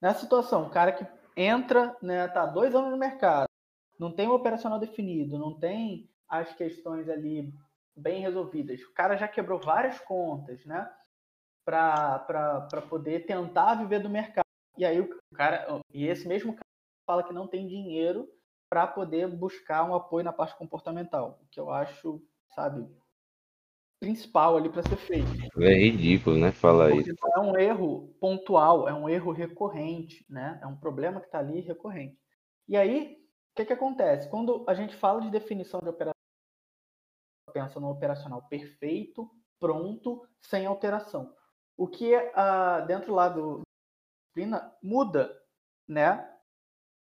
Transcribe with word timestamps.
Nessa 0.00 0.20
situação, 0.20 0.66
o 0.66 0.70
cara 0.70 0.92
que 0.92 1.06
entra, 1.36 1.96
né, 2.02 2.28
tá 2.28 2.46
dois 2.46 2.74
anos 2.74 2.90
no 2.90 2.96
mercado, 2.96 3.46
não 3.98 4.12
tem 4.12 4.28
o 4.28 4.34
operacional 4.34 4.78
definido, 4.78 5.38
não 5.38 5.58
tem 5.58 6.10
as 6.28 6.52
questões 6.54 7.08
ali 7.08 7.52
bem 7.96 8.20
resolvidas. 8.20 8.82
O 8.82 8.92
cara 8.92 9.16
já 9.16 9.26
quebrou 9.26 9.58
várias 9.58 9.98
contas, 10.00 10.64
né? 10.66 10.90
Para 11.64 12.82
poder 12.88 13.26
tentar 13.26 13.74
viver 13.76 14.00
do 14.00 14.10
mercado. 14.10 14.44
E 14.76 14.84
aí 14.84 15.00
o 15.00 15.08
cara, 15.34 15.80
e 15.92 16.06
esse 16.06 16.28
mesmo 16.28 16.52
cara 16.52 16.66
fala 17.06 17.22
que 17.22 17.32
não 17.32 17.48
tem 17.48 17.66
dinheiro 17.66 18.28
para 18.68 18.86
poder 18.86 19.26
buscar 19.28 19.84
um 19.84 19.94
apoio 19.94 20.24
na 20.24 20.32
parte 20.32 20.56
comportamental, 20.56 21.38
o 21.42 21.46
que 21.48 21.58
eu 21.58 21.70
acho, 21.70 22.20
sabe, 22.54 22.86
principal 24.00 24.56
ali 24.56 24.68
para 24.68 24.82
ser 24.82 24.96
feito. 24.96 25.28
É 25.60 25.74
ridículo, 25.74 26.36
né? 26.36 26.52
Falar 26.52 26.92
isso. 26.92 27.10
É 27.34 27.40
um 27.40 27.56
erro 27.58 28.14
pontual, 28.20 28.88
é 28.88 28.94
um 28.94 29.08
erro 29.08 29.32
recorrente, 29.32 30.24
né? 30.28 30.58
É 30.62 30.66
um 30.66 30.76
problema 30.76 31.20
que 31.20 31.26
está 31.26 31.38
ali 31.38 31.60
recorrente. 31.60 32.18
E 32.68 32.76
aí, 32.76 33.16
o 33.52 33.56
que, 33.56 33.64
que 33.64 33.72
acontece? 33.72 34.28
Quando 34.28 34.64
a 34.68 34.74
gente 34.74 34.94
fala 34.94 35.20
de 35.20 35.30
definição 35.30 35.80
de 35.80 35.88
operação, 35.88 36.12
pensa 37.52 37.80
no 37.80 37.90
operacional 37.90 38.46
perfeito, 38.48 39.30
pronto, 39.58 40.26
sem 40.40 40.66
alteração. 40.66 41.32
O 41.76 41.88
que 41.88 42.14
uh, 42.14 42.86
dentro 42.86 43.14
lá 43.14 43.28
do 43.28 43.62
disciplina 44.36 44.70
muda, 44.82 45.34
né? 45.88 46.30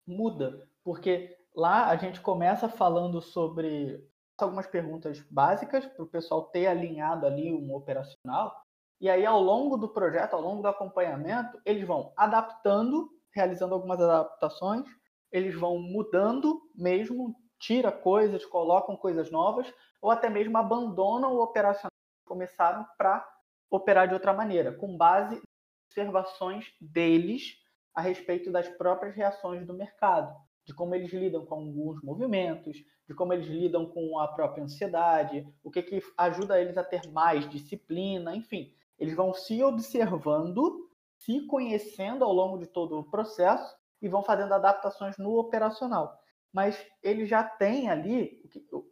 Muda, 0.08 0.70
porque 0.84 1.36
lá 1.54 1.90
a 1.90 1.98
gente 1.98 2.22
começa 2.22 2.70
falando 2.70 3.22
sobre 3.22 4.02
algumas 4.44 4.68
perguntas 4.68 5.20
básicas 5.30 5.86
para 5.86 6.04
o 6.04 6.08
pessoal 6.08 6.44
ter 6.46 6.68
alinhado 6.68 7.26
ali 7.26 7.54
um 7.54 7.74
operacional. 7.74 8.56
E 9.00 9.10
aí, 9.10 9.26
ao 9.26 9.42
longo 9.42 9.78
do 9.78 9.90
projeto, 9.90 10.34
ao 10.34 10.42
longo 10.42 10.62
do 10.62 10.68
acompanhamento, 10.68 11.60
eles 11.66 11.86
vão 11.86 12.14
adaptando, 12.18 13.10
realizando 13.34 13.74
algumas 13.74 14.02
adaptações, 14.02 14.86
eles 15.32 15.54
vão 15.54 15.80
mudando 15.80 16.62
mesmo, 16.76 17.36
tira 17.60 17.92
coisas, 17.92 18.46
colocam 18.46 18.96
coisas 18.96 19.32
novas, 19.32 19.72
ou 20.02 20.12
até 20.12 20.30
mesmo 20.30 20.58
abandonam 20.58 21.34
o 21.34 21.42
operacional 21.42 21.92
que 21.92 22.30
começaram 22.30 22.86
para 22.98 23.28
operar 23.70 24.08
de 24.08 24.14
outra 24.14 24.34
maneira, 24.34 24.74
com 24.74 24.96
base 24.96 25.36
em 25.36 25.42
observações 25.88 26.74
deles 26.80 27.58
a 27.94 28.02
respeito 28.02 28.52
das 28.52 28.68
próprias 28.68 29.16
reações 29.16 29.66
do 29.66 29.74
mercado 29.74 30.36
de 30.66 30.74
como 30.74 30.96
eles 30.96 31.14
lidam 31.14 31.46
com 31.46 31.56
alguns 31.56 32.02
movimentos, 32.02 32.84
de 33.08 33.14
como 33.14 33.32
eles 33.34 33.48
lidam 33.48 33.86
com 33.86 34.20
a 34.20 34.28
própria 34.28 34.64
ansiedade, 34.64 35.48
o 35.64 35.70
que, 35.70 35.82
que 35.84 36.02
ajuda 36.18 36.60
eles 36.60 36.78
a 36.78 36.84
ter 36.84 37.08
mais 37.12 37.48
disciplina, 37.50 38.36
enfim. 38.36 38.74
Eles 38.98 39.16
vão 39.16 39.34
se 39.34 39.64
observando, 39.64 40.90
se 41.20 41.46
conhecendo 41.48 42.24
ao 42.24 42.34
longo 42.34 42.58
de 42.58 42.66
todo 42.66 42.98
o 42.98 43.04
processo 43.04 43.76
e 44.02 44.10
vão 44.10 44.24
fazendo 44.24 44.54
adaptações 44.54 45.18
no 45.18 45.38
operacional. 45.38 46.20
Mas 46.52 46.84
eles 47.04 47.30
já 47.30 47.44
têm 47.44 47.90
ali 47.90 48.42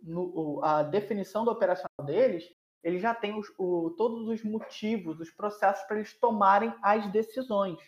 no, 0.03 0.59
a 0.63 0.83
definição 0.83 1.43
do 1.43 1.51
operacional 1.51 2.05
deles, 2.05 2.43
eles 2.83 3.01
já 3.01 3.15
têm 3.15 3.39
os, 3.39 3.47
o, 3.57 3.91
todos 3.97 4.27
os 4.27 4.43
motivos, 4.43 5.19
os 5.19 5.31
processos 5.31 5.83
para 5.85 5.97
eles 5.97 6.19
tomarem 6.19 6.73
as 6.83 7.09
decisões. 7.11 7.79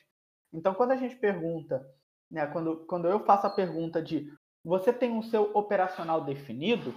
Então, 0.53 0.73
quando 0.73 0.91
a 0.91 0.95
gente 0.95 1.17
pergunta 1.17 1.85
né, 2.29 2.47
quando, 2.47 2.85
quando 2.85 3.07
eu 3.07 3.19
faço 3.25 3.47
a 3.47 3.49
pergunta 3.49 4.01
de 4.01 4.31
você 4.63 4.91
tem 4.91 5.11
um 5.11 5.21
seu 5.21 5.51
operacional 5.53 6.23
definido, 6.23 6.93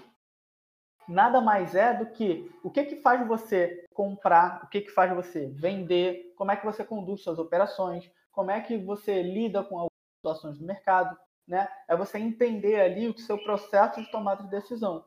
nada 1.09 1.41
mais 1.41 1.75
é 1.75 1.95
do 1.95 2.07
que 2.07 2.51
o 2.63 2.71
que, 2.71 2.85
que 2.85 2.97
faz 2.97 3.27
você 3.27 3.85
comprar, 3.93 4.63
o 4.65 4.69
que, 4.69 4.83
que 4.83 4.91
faz 4.91 5.15
você 5.15 5.47
vender, 5.49 6.33
como 6.37 6.51
é 6.51 6.57
que 6.57 6.65
você 6.65 6.85
conduz 6.85 7.23
suas 7.23 7.39
operações, 7.39 8.11
como 8.31 8.51
é 8.51 8.61
que 8.61 8.79
você 8.79 9.23
lida 9.23 9.63
com 9.63 9.75
algumas 9.77 9.91
situações 10.19 10.59
do 10.59 10.65
mercado, 10.65 11.19
né? 11.47 11.69
É 11.89 11.97
você 11.97 12.19
entender 12.19 12.81
ali 12.81 13.09
o 13.09 13.19
seu 13.19 13.39
processo 13.39 14.01
de 14.03 14.11
tomada 14.11 14.45
de 14.45 14.51
decisão. 14.51 15.05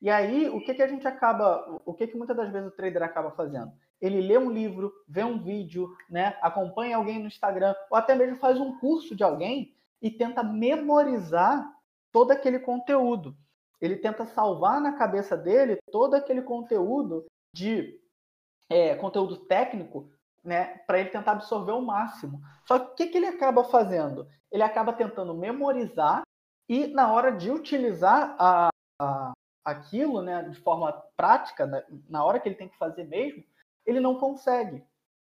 E 0.00 0.08
aí, 0.08 0.48
o 0.48 0.64
que, 0.64 0.72
que 0.72 0.82
a 0.82 0.86
gente 0.86 1.06
acaba, 1.06 1.80
o 1.84 1.92
que, 1.92 2.06
que 2.06 2.16
muitas 2.16 2.36
das 2.36 2.50
vezes 2.50 2.68
o 2.68 2.74
trader 2.74 3.02
acaba 3.02 3.30
fazendo? 3.32 3.72
Ele 4.00 4.20
lê 4.20 4.38
um 4.38 4.50
livro, 4.50 4.92
vê 5.06 5.22
um 5.22 5.38
vídeo, 5.38 5.94
né, 6.08 6.36
acompanha 6.40 6.96
alguém 6.96 7.18
no 7.18 7.26
Instagram, 7.26 7.74
ou 7.90 7.98
até 7.98 8.14
mesmo 8.14 8.36
faz 8.36 8.58
um 8.58 8.78
curso 8.78 9.14
de 9.14 9.22
alguém 9.22 9.74
e 10.00 10.10
tenta 10.10 10.42
memorizar 10.42 11.70
todo 12.10 12.30
aquele 12.30 12.58
conteúdo. 12.58 13.36
Ele 13.80 13.96
tenta 13.96 14.24
salvar 14.26 14.80
na 14.80 14.92
cabeça 14.92 15.36
dele 15.36 15.78
todo 15.90 16.14
aquele 16.14 16.42
conteúdo 16.42 17.26
de 17.52 17.98
é, 18.70 18.94
conteúdo 18.94 19.36
técnico, 19.36 20.10
né, 20.42 20.78
para 20.86 20.98
ele 20.98 21.10
tentar 21.10 21.32
absorver 21.32 21.72
o 21.72 21.82
máximo. 21.82 22.40
Só 22.66 22.78
que 22.78 22.92
o 22.92 22.94
que, 22.94 23.06
que 23.08 23.18
ele 23.18 23.26
acaba 23.26 23.64
fazendo? 23.64 24.26
Ele 24.50 24.62
acaba 24.62 24.92
tentando 24.92 25.34
memorizar 25.34 26.22
e 26.68 26.86
na 26.86 27.12
hora 27.12 27.32
de 27.32 27.50
utilizar 27.50 28.36
a, 28.38 28.70
a 29.00 29.32
aquilo, 29.62 30.22
né, 30.22 30.42
de 30.44 30.58
forma 30.60 30.92
prática, 31.16 31.66
né, 31.66 31.84
na 32.08 32.24
hora 32.24 32.40
que 32.40 32.48
ele 32.48 32.56
tem 32.56 32.68
que 32.68 32.78
fazer 32.78 33.04
mesmo, 33.04 33.44
ele 33.86 34.00
não 34.00 34.16
consegue. 34.16 34.84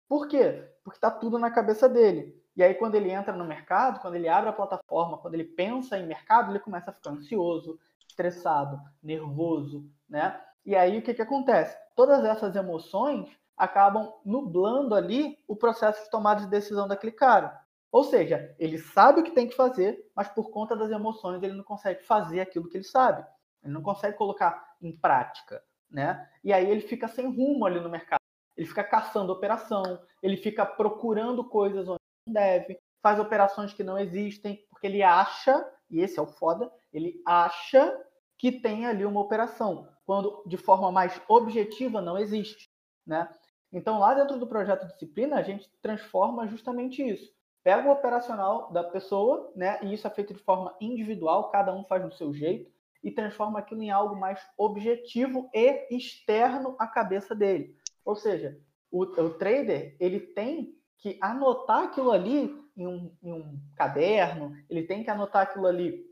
Por 0.08 0.28
quê? 0.28 0.70
Porque 0.84 0.98
está 0.98 1.10
tudo 1.10 1.40
na 1.40 1.52
cabeça 1.52 1.88
dele. 1.88 2.42
E 2.56 2.62
aí, 2.62 2.76
quando 2.76 2.96
ele 2.96 3.10
entra 3.10 3.34
no 3.34 3.46
mercado, 3.46 4.00
quando 4.00 4.16
ele 4.16 4.28
abre 4.30 4.50
a 4.50 4.54
plataforma, 4.54 5.18
quando 5.18 5.34
ele 5.34 5.44
pensa 5.44 5.98
em 5.98 6.06
mercado, 6.06 6.52
ele 6.52 6.60
começa 6.60 6.92
a 6.92 6.94
ficar 6.94 7.10
ansioso, 7.10 7.80
estressado, 8.08 8.80
nervoso, 9.02 9.90
né? 10.08 10.40
E 10.66 10.76
aí, 10.76 11.00
o 11.00 11.02
que, 11.02 11.14
que 11.14 11.22
acontece? 11.22 11.76
Todas 11.96 12.24
essas 12.24 12.56
emoções 12.56 13.28
acabam 13.58 14.14
nublando 14.24 14.94
ali 14.96 15.38
o 15.48 15.56
processo 15.56 16.04
de 16.04 16.10
tomada 16.10 16.42
de 16.42 16.48
decisão 16.48 16.88
daquele 16.88 17.12
cara. 17.12 17.60
Ou 17.92 18.04
seja, 18.04 18.56
ele 18.58 18.78
sabe 18.80 19.20
o 19.20 19.24
que 19.24 19.32
tem 19.32 19.48
que 19.48 19.56
fazer, 19.56 20.10
mas 20.16 20.28
por 20.28 20.50
conta 20.50 20.76
das 20.76 20.90
emoções 20.90 21.42
ele 21.44 21.54
não 21.54 21.64
consegue 21.64 22.04
fazer 22.04 22.40
aquilo 22.40 22.68
que 22.68 22.78
ele 22.78 22.84
sabe. 22.84 23.26
Ele 23.64 23.74
não 23.74 23.82
consegue 23.82 24.18
colocar 24.18 24.76
em 24.82 24.92
prática, 24.98 25.64
né? 25.90 26.28
E 26.44 26.52
aí 26.52 26.70
ele 26.70 26.82
fica 26.82 27.08
sem 27.08 27.28
rumo 27.28 27.66
ali 27.66 27.80
no 27.80 27.90
mercado. 27.90 28.23
Ele 28.56 28.68
fica 28.68 28.84
caçando 28.84 29.34
operação, 29.34 29.84
ele 30.22 30.38
fica 30.38 30.66
procurando 30.66 31.44
coisas 31.44 31.88
onde 31.88 32.00
não 32.28 32.34
deve, 32.34 32.80
faz 33.02 33.20
operações 33.20 33.74
que 33.74 33.84
não 33.84 33.98
existem, 33.98 34.66
porque 34.70 34.88
ele 34.88 35.04
acha, 35.04 35.66
e 35.90 36.00
esse 36.00 36.20
é 36.20 36.22
o 36.22 36.28
foda, 36.28 36.72
ele 36.92 37.22
acha 37.26 38.00
que 38.38 38.52
tem 38.52 38.86
ali 38.86 39.06
uma 39.06 39.22
operação, 39.22 39.90
quando 40.06 40.44
de 40.46 40.58
forma 40.58 40.92
mais 40.92 41.20
objetiva 41.28 42.02
não 42.02 42.18
existe, 42.18 42.70
né? 43.06 43.30
Então, 43.72 43.98
lá 43.98 44.14
dentro 44.14 44.38
do 44.38 44.46
projeto 44.46 44.86
Disciplina, 44.86 45.36
a 45.36 45.42
gente 45.42 45.68
transforma 45.82 46.48
justamente 46.48 47.02
isso. 47.02 47.34
Pega 47.64 47.90
o 47.90 47.92
operacional 47.92 48.72
da 48.72 48.84
pessoa, 48.84 49.52
né? 49.56 49.80
E 49.82 49.94
isso 49.94 50.06
é 50.06 50.10
feito 50.12 50.34
de 50.34 50.40
forma 50.40 50.76
individual, 50.80 51.50
cada 51.50 51.74
um 51.74 51.84
faz 51.86 52.04
do 52.04 52.14
seu 52.14 52.32
jeito, 52.34 52.72
e 53.04 53.12
transforma 53.12 53.60
aquilo 53.60 53.82
em 53.82 53.90
algo 53.90 54.16
mais 54.16 54.40
objetivo 54.58 55.50
e 55.54 55.88
externo 55.90 56.76
à 56.80 56.88
cabeça 56.88 57.34
dele. 57.34 57.76
Ou 58.06 58.16
seja, 58.16 58.60
o, 58.92 59.04
o 59.04 59.30
trader 59.32 59.96
ele 60.00 60.20
tem 60.20 60.76
que 60.98 61.18
anotar 61.22 61.84
aquilo 61.84 62.12
ali 62.12 62.56
em 62.76 62.88
um, 62.88 63.16
em 63.22 63.34
um 63.34 63.60
caderno, 63.76 64.56
ele 64.70 64.84
tem 64.84 65.04
que 65.04 65.10
anotar 65.10 65.44
aquilo 65.44 65.68
ali 65.68 66.04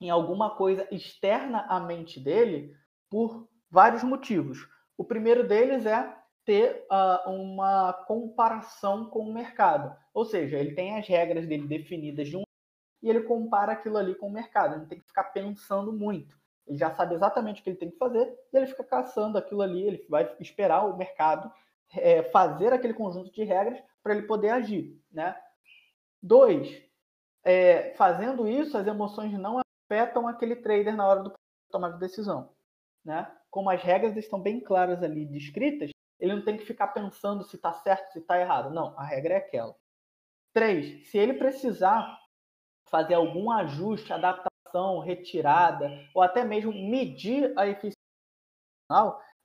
em 0.00 0.10
alguma 0.10 0.56
coisa 0.56 0.86
externa 0.90 1.66
à 1.68 1.80
mente 1.80 2.20
dele 2.20 2.74
por 3.10 3.48
vários 3.70 4.02
motivos. 4.02 4.68
O 4.96 5.04
primeiro 5.04 5.46
deles 5.46 5.86
é 5.86 6.16
ter 6.44 6.86
uh, 6.90 7.30
uma 7.30 7.92
comparação 7.92 9.10
com 9.10 9.20
o 9.20 9.34
mercado. 9.34 9.94
Ou 10.14 10.24
seja, 10.24 10.56
ele 10.58 10.74
tem 10.74 10.96
as 10.96 11.06
regras 11.06 11.46
dele 11.46 11.66
definidas 11.66 12.28
de 12.28 12.36
um 12.36 12.42
e 13.02 13.08
ele 13.10 13.22
compara 13.22 13.72
aquilo 13.72 13.96
ali 13.96 14.14
com 14.14 14.28
o 14.28 14.32
mercado. 14.32 14.76
Ele 14.76 14.86
tem 14.86 14.98
que 14.98 15.06
ficar 15.06 15.24
pensando 15.24 15.92
muito. 15.92 16.36
Ele 16.68 16.78
já 16.78 16.94
sabe 16.94 17.14
exatamente 17.14 17.60
o 17.60 17.64
que 17.64 17.70
ele 17.70 17.78
tem 17.78 17.90
que 17.90 17.98
fazer 17.98 18.32
e 18.52 18.56
ele 18.56 18.66
fica 18.66 18.84
caçando 18.84 19.38
aquilo 19.38 19.62
ali. 19.62 19.82
Ele 19.82 20.06
vai 20.08 20.30
esperar 20.40 20.84
o 20.84 20.96
mercado 20.96 21.50
é, 21.96 22.22
fazer 22.24 22.72
aquele 22.72 22.94
conjunto 22.94 23.32
de 23.32 23.44
regras 23.44 23.82
para 24.02 24.14
ele 24.14 24.26
poder 24.26 24.50
agir, 24.50 25.00
né? 25.10 25.36
Dois, 26.22 26.82
é, 27.44 27.94
fazendo 27.94 28.46
isso, 28.46 28.76
as 28.76 28.86
emoções 28.86 29.32
não 29.32 29.60
afetam 29.86 30.28
aquele 30.28 30.56
trader 30.56 30.94
na 30.94 31.06
hora 31.06 31.22
do 31.22 31.32
tomar 31.70 31.90
de 31.92 31.98
decisão, 31.98 32.52
né? 33.04 33.30
Como 33.50 33.70
as 33.70 33.82
regras 33.82 34.16
estão 34.16 34.40
bem 34.40 34.60
claras 34.60 35.02
ali 35.02 35.24
descritas, 35.24 35.90
ele 36.20 36.34
não 36.34 36.44
tem 36.44 36.56
que 36.56 36.66
ficar 36.66 36.88
pensando 36.88 37.44
se 37.44 37.56
está 37.56 37.72
certo, 37.72 38.12
se 38.12 38.18
está 38.18 38.38
errado. 38.38 38.70
Não, 38.70 38.98
a 38.98 39.04
regra 39.04 39.34
é 39.34 39.36
aquela. 39.38 39.74
Três, 40.52 41.08
se 41.08 41.16
ele 41.16 41.34
precisar 41.34 42.18
fazer 42.90 43.14
algum 43.14 43.50
ajuste, 43.50 44.12
adaptação 44.68 44.98
retirada, 44.98 45.90
ou 46.14 46.22
até 46.22 46.44
mesmo 46.44 46.72
medir 46.72 47.52
a 47.56 47.66
eficiência 47.66 47.96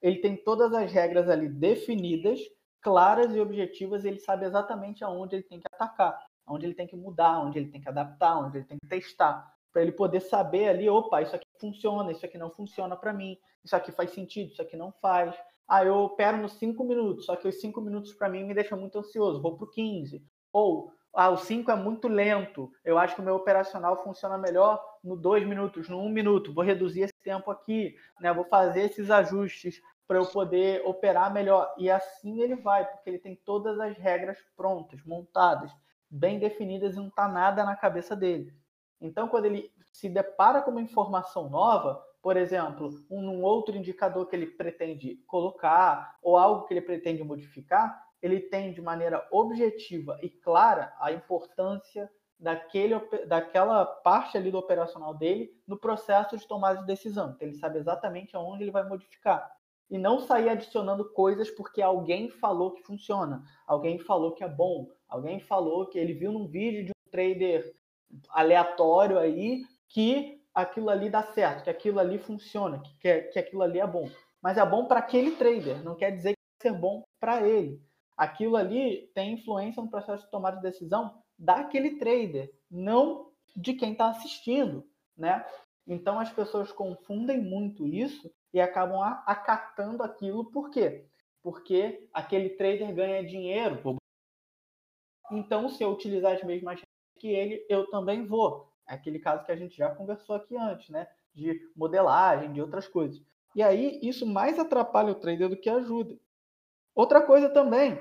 ele 0.01 0.19
tem 0.19 0.35
todas 0.35 0.73
as 0.73 0.91
regras 0.91 1.29
ali 1.29 1.47
definidas, 1.47 2.39
claras 2.81 3.33
e 3.35 3.39
objetivas, 3.39 4.03
e 4.03 4.09
ele 4.09 4.19
sabe 4.19 4.45
exatamente 4.45 5.03
aonde 5.03 5.35
ele 5.35 5.43
tem 5.43 5.59
que 5.59 5.67
atacar, 5.73 6.21
onde 6.47 6.65
ele 6.65 6.73
tem 6.73 6.87
que 6.87 6.95
mudar, 6.95 7.39
onde 7.39 7.57
ele 7.57 7.69
tem 7.69 7.81
que 7.81 7.89
adaptar, 7.89 8.37
onde 8.37 8.57
ele 8.57 8.65
tem 8.65 8.77
que 8.81 8.87
testar, 8.87 9.53
para 9.71 9.81
ele 9.81 9.93
poder 9.93 10.19
saber 10.19 10.69
ali, 10.69 10.89
opa, 10.89 11.21
isso 11.21 11.35
aqui 11.35 11.45
funciona, 11.59 12.11
isso 12.11 12.25
aqui 12.25 12.37
não 12.37 12.51
funciona 12.51 12.95
para 12.95 13.13
mim, 13.13 13.37
isso 13.63 13.75
aqui 13.75 13.91
faz 13.91 14.11
sentido, 14.11 14.51
isso 14.51 14.61
aqui 14.61 14.75
não 14.75 14.91
faz. 15.01 15.35
Ah, 15.67 15.83
eu 15.83 15.95
opero 15.95 16.37
nos 16.37 16.53
5 16.53 16.83
minutos, 16.83 17.25
só 17.25 17.35
que 17.35 17.47
os 17.47 17.59
5 17.59 17.79
minutos 17.81 18.13
para 18.13 18.29
mim 18.29 18.43
me 18.43 18.53
deixam 18.53 18.77
muito 18.77 18.99
ansioso, 18.99 19.41
vou 19.41 19.55
para 19.55 19.65
o 19.65 19.69
15. 19.69 20.21
Ou 20.51 20.93
ah, 21.13 21.29
o 21.29 21.37
5 21.37 21.69
é 21.69 21.75
muito 21.75 22.07
lento, 22.07 22.71
eu 22.83 22.97
acho 22.97 23.15
que 23.15 23.21
o 23.21 23.23
meu 23.23 23.35
operacional 23.35 24.01
funciona 24.03 24.37
melhor 24.37 24.83
no 25.03 25.15
2 25.15 25.45
minutos, 25.45 25.87
no 25.87 25.99
1 25.99 26.05
um 26.05 26.09
minuto, 26.09 26.53
vou 26.53 26.63
reduzir 26.63 27.01
esse 27.01 27.13
tempo 27.23 27.51
aqui, 27.51 27.95
né? 28.19 28.33
vou 28.33 28.45
fazer 28.45 28.81
esses 28.81 29.11
ajustes 29.11 29.81
para 30.07 30.17
eu 30.17 30.25
poder 30.25 30.81
operar 30.85 31.33
melhor. 31.33 31.73
E 31.77 31.89
assim 31.89 32.41
ele 32.41 32.55
vai, 32.55 32.85
porque 32.85 33.09
ele 33.09 33.19
tem 33.19 33.35
todas 33.35 33.79
as 33.79 33.97
regras 33.97 34.37
prontas, 34.55 35.03
montadas, 35.03 35.71
bem 36.09 36.39
definidas 36.39 36.93
e 36.93 36.97
não 36.97 37.07
está 37.07 37.27
nada 37.27 37.63
na 37.63 37.75
cabeça 37.75 38.15
dele. 38.15 38.53
Então, 38.99 39.27
quando 39.27 39.45
ele 39.45 39.71
se 39.91 40.09
depara 40.09 40.61
com 40.61 40.71
uma 40.71 40.81
informação 40.81 41.49
nova, 41.49 42.03
por 42.21 42.37
exemplo, 42.37 42.89
um 43.09 43.41
outro 43.41 43.75
indicador 43.75 44.27
que 44.27 44.35
ele 44.35 44.47
pretende 44.47 45.17
colocar 45.27 46.17
ou 46.21 46.37
algo 46.37 46.65
que 46.65 46.73
ele 46.73 46.81
pretende 46.81 47.23
modificar, 47.23 48.02
ele 48.23 48.39
tem 48.39 48.71
de 48.71 48.81
maneira 48.81 49.27
objetiva 49.29 50.17
e 50.21 50.29
clara 50.29 50.95
a 50.99 51.11
importância 51.11 52.09
daquele, 52.39 52.97
daquela 53.27 53.85
parte 53.85 54.37
ali 54.37 54.49
do 54.49 54.57
operacional 54.57 55.13
dele 55.13 55.51
no 55.67 55.77
processo 55.77 56.37
de 56.37 56.47
tomada 56.47 56.79
de 56.79 56.85
decisão. 56.85 57.31
Então, 57.31 57.47
ele 57.47 57.57
sabe 57.57 57.77
exatamente 57.77 58.35
aonde 58.35 58.63
ele 58.63 58.71
vai 58.71 58.87
modificar. 58.87 59.51
E 59.89 59.97
não 59.97 60.19
sair 60.19 60.47
adicionando 60.47 61.11
coisas 61.11 61.51
porque 61.51 61.81
alguém 61.81 62.29
falou 62.29 62.71
que 62.71 62.81
funciona, 62.81 63.43
alguém 63.67 63.99
falou 63.99 64.31
que 64.31 64.43
é 64.43 64.49
bom, 64.49 64.87
alguém 65.07 65.41
falou 65.41 65.87
que 65.87 65.99
ele 65.99 66.13
viu 66.13 66.31
num 66.31 66.47
vídeo 66.47 66.85
de 66.85 66.91
um 66.91 67.11
trader 67.11 67.75
aleatório 68.29 69.19
aí 69.19 69.63
que 69.89 70.41
aquilo 70.53 70.89
ali 70.89 71.09
dá 71.09 71.23
certo, 71.23 71.65
que 71.65 71.69
aquilo 71.69 71.99
ali 71.99 72.17
funciona, 72.17 72.81
que, 72.99 73.21
que 73.23 73.37
aquilo 73.37 73.61
ali 73.61 73.79
é 73.79 73.87
bom. 73.87 74.09
Mas 74.41 74.57
é 74.57 74.65
bom 74.65 74.85
para 74.85 74.99
aquele 74.99 75.31
trader, 75.31 75.83
não 75.83 75.95
quer 75.95 76.11
dizer 76.11 76.33
que 76.33 76.67
vai 76.67 76.73
ser 76.73 76.79
bom 76.79 77.03
para 77.19 77.47
ele. 77.47 77.81
Aquilo 78.15 78.55
ali 78.55 79.09
tem 79.13 79.33
influência 79.33 79.81
no 79.81 79.89
processo 79.89 80.25
de 80.25 80.31
tomada 80.31 80.57
de 80.57 80.63
decisão 80.63 81.21
daquele 81.37 81.97
trader, 81.97 82.53
não 82.69 83.31
de 83.55 83.73
quem 83.73 83.93
está 83.93 84.09
assistindo, 84.09 84.87
né? 85.17 85.45
Então 85.85 86.19
as 86.19 86.31
pessoas 86.31 86.71
confundem 86.71 87.41
muito 87.41 87.87
isso 87.87 88.31
e 88.53 88.61
acabam 88.61 89.01
acatando 89.25 90.03
aquilo, 90.03 90.45
por 90.51 90.69
quê? 90.69 91.07
Porque 91.41 92.07
aquele 92.13 92.49
trader 92.51 92.93
ganha 92.93 93.25
dinheiro. 93.25 93.81
Então, 95.31 95.67
se 95.67 95.83
eu 95.83 95.91
utilizar 95.91 96.33
as 96.33 96.43
mesmas 96.43 96.79
que 97.19 97.27
ele, 97.27 97.65
eu 97.67 97.89
também 97.89 98.25
vou. 98.25 98.71
É 98.87 98.93
aquele 98.93 99.19
caso 99.19 99.45
que 99.45 99.51
a 99.51 99.55
gente 99.55 99.75
já 99.75 99.93
conversou 99.93 100.35
aqui 100.35 100.55
antes, 100.55 100.89
né? 100.89 101.07
De 101.33 101.59
modelagem, 101.75 102.53
de 102.53 102.61
outras 102.61 102.87
coisas. 102.87 103.21
E 103.55 103.63
aí, 103.63 103.99
isso 104.03 104.25
mais 104.25 104.59
atrapalha 104.59 105.11
o 105.11 105.15
trader 105.15 105.49
do 105.49 105.57
que 105.57 105.69
ajuda. 105.69 106.17
Outra 106.95 107.25
coisa 107.25 107.49
também, 107.49 107.99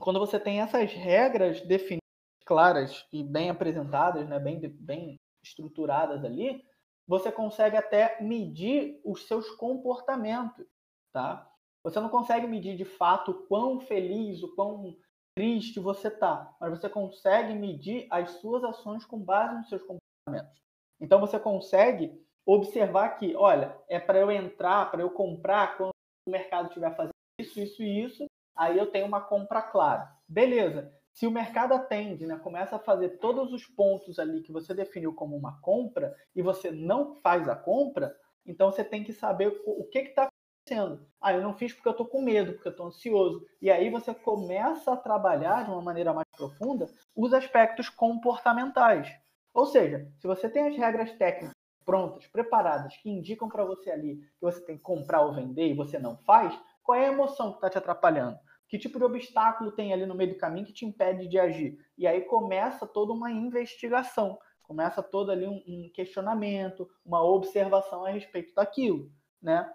quando 0.00 0.20
você 0.20 0.38
tem 0.38 0.60
essas 0.60 0.92
regras 0.92 1.60
definidas, 1.62 2.04
claras 2.44 3.06
e 3.12 3.22
bem 3.22 3.50
apresentadas, 3.50 4.28
né? 4.28 4.38
bem, 4.38 4.60
bem 4.60 5.16
estruturadas 5.42 6.24
ali, 6.24 6.64
você 7.06 7.32
consegue 7.32 7.76
até 7.76 8.20
medir 8.22 9.00
os 9.04 9.26
seus 9.26 9.50
comportamentos, 9.50 10.66
tá? 11.12 11.50
Você 11.82 12.00
não 12.00 12.08
consegue 12.08 12.46
medir 12.46 12.76
de 12.76 12.84
fato 12.84 13.46
quão 13.46 13.80
feliz, 13.80 14.42
o 14.42 14.54
quão 14.54 14.96
triste 15.36 15.80
você 15.80 16.10
tá, 16.10 16.54
mas 16.60 16.70
você 16.70 16.88
consegue 16.88 17.52
medir 17.54 18.06
as 18.10 18.30
suas 18.40 18.64
ações 18.64 19.04
com 19.04 19.18
base 19.18 19.54
nos 19.56 19.68
seus 19.68 19.82
comportamentos. 19.82 20.62
Então 21.00 21.20
você 21.20 21.38
consegue 21.38 22.24
observar 22.46 23.18
que, 23.18 23.34
olha, 23.36 23.76
é 23.88 23.98
para 23.98 24.18
eu 24.18 24.30
entrar, 24.30 24.90
para 24.90 25.02
eu 25.02 25.10
comprar 25.10 25.76
quando 25.76 25.90
o 26.26 26.30
mercado 26.30 26.68
estiver 26.68 26.94
fazendo 26.96 27.13
isso, 27.44 27.60
isso 27.60 27.82
e 27.82 28.04
isso, 28.04 28.26
aí 28.56 28.76
eu 28.76 28.90
tenho 28.90 29.06
uma 29.06 29.20
compra 29.20 29.62
clara. 29.62 30.10
Beleza 30.28 30.92
se 31.14 31.28
o 31.28 31.30
mercado 31.30 31.72
atende, 31.72 32.26
né, 32.26 32.36
começa 32.36 32.74
a 32.74 32.80
fazer 32.80 33.20
todos 33.20 33.52
os 33.52 33.64
pontos 33.64 34.18
ali 34.18 34.42
que 34.42 34.50
você 34.50 34.74
definiu 34.74 35.14
como 35.14 35.36
uma 35.36 35.60
compra 35.60 36.14
e 36.34 36.42
você 36.42 36.72
não 36.72 37.14
faz 37.14 37.48
a 37.48 37.54
compra, 37.54 38.14
então 38.44 38.70
você 38.70 38.82
tem 38.82 39.04
que 39.04 39.12
saber 39.12 39.62
o 39.64 39.84
que 39.84 40.00
está 40.00 40.28
acontecendo. 40.28 41.06
Ah, 41.20 41.32
eu 41.32 41.40
não 41.40 41.54
fiz 41.54 41.72
porque 41.72 41.88
eu 41.88 41.92
estou 41.92 42.06
com 42.06 42.20
medo, 42.20 42.54
porque 42.54 42.66
eu 42.66 42.72
estou 42.72 42.86
ansioso. 42.86 43.46
E 43.62 43.70
aí 43.70 43.90
você 43.90 44.12
começa 44.12 44.92
a 44.92 44.96
trabalhar 44.96 45.64
de 45.64 45.70
uma 45.70 45.80
maneira 45.80 46.12
mais 46.12 46.26
profunda 46.36 46.88
os 47.14 47.32
aspectos 47.32 47.88
comportamentais. 47.88 49.08
Ou 49.54 49.66
seja, 49.66 50.10
se 50.18 50.26
você 50.26 50.48
tem 50.48 50.66
as 50.66 50.76
regras 50.76 51.12
técnicas 51.12 51.54
prontas, 51.84 52.26
preparadas, 52.26 52.96
que 52.96 53.08
indicam 53.08 53.48
para 53.48 53.64
você 53.64 53.90
ali 53.90 54.16
que 54.16 54.40
você 54.40 54.60
tem 54.64 54.76
que 54.76 54.82
comprar 54.82 55.20
ou 55.20 55.34
vender 55.34 55.68
e 55.68 55.74
você 55.74 55.98
não 55.98 56.16
faz, 56.16 56.58
qual 56.84 56.98
é 56.98 57.08
a 57.08 57.12
emoção 57.12 57.50
que 57.50 57.56
está 57.56 57.70
te 57.70 57.78
atrapalhando? 57.78 58.38
Que 58.68 58.78
tipo 58.78 58.98
de 58.98 59.04
obstáculo 59.04 59.72
tem 59.72 59.92
ali 59.92 60.06
no 60.06 60.14
meio 60.14 60.34
do 60.34 60.38
caminho 60.38 60.66
que 60.66 60.72
te 60.72 60.84
impede 60.84 61.26
de 61.26 61.38
agir? 61.38 61.78
E 61.96 62.06
aí 62.06 62.20
começa 62.22 62.86
toda 62.86 63.12
uma 63.12 63.30
investigação, 63.30 64.38
começa 64.62 65.02
todo 65.02 65.32
ali 65.32 65.46
um, 65.46 65.62
um 65.66 65.90
questionamento, 65.92 66.88
uma 67.04 67.22
observação 67.22 68.04
a 68.04 68.10
respeito 68.10 68.54
daquilo, 68.54 69.10
né? 69.40 69.68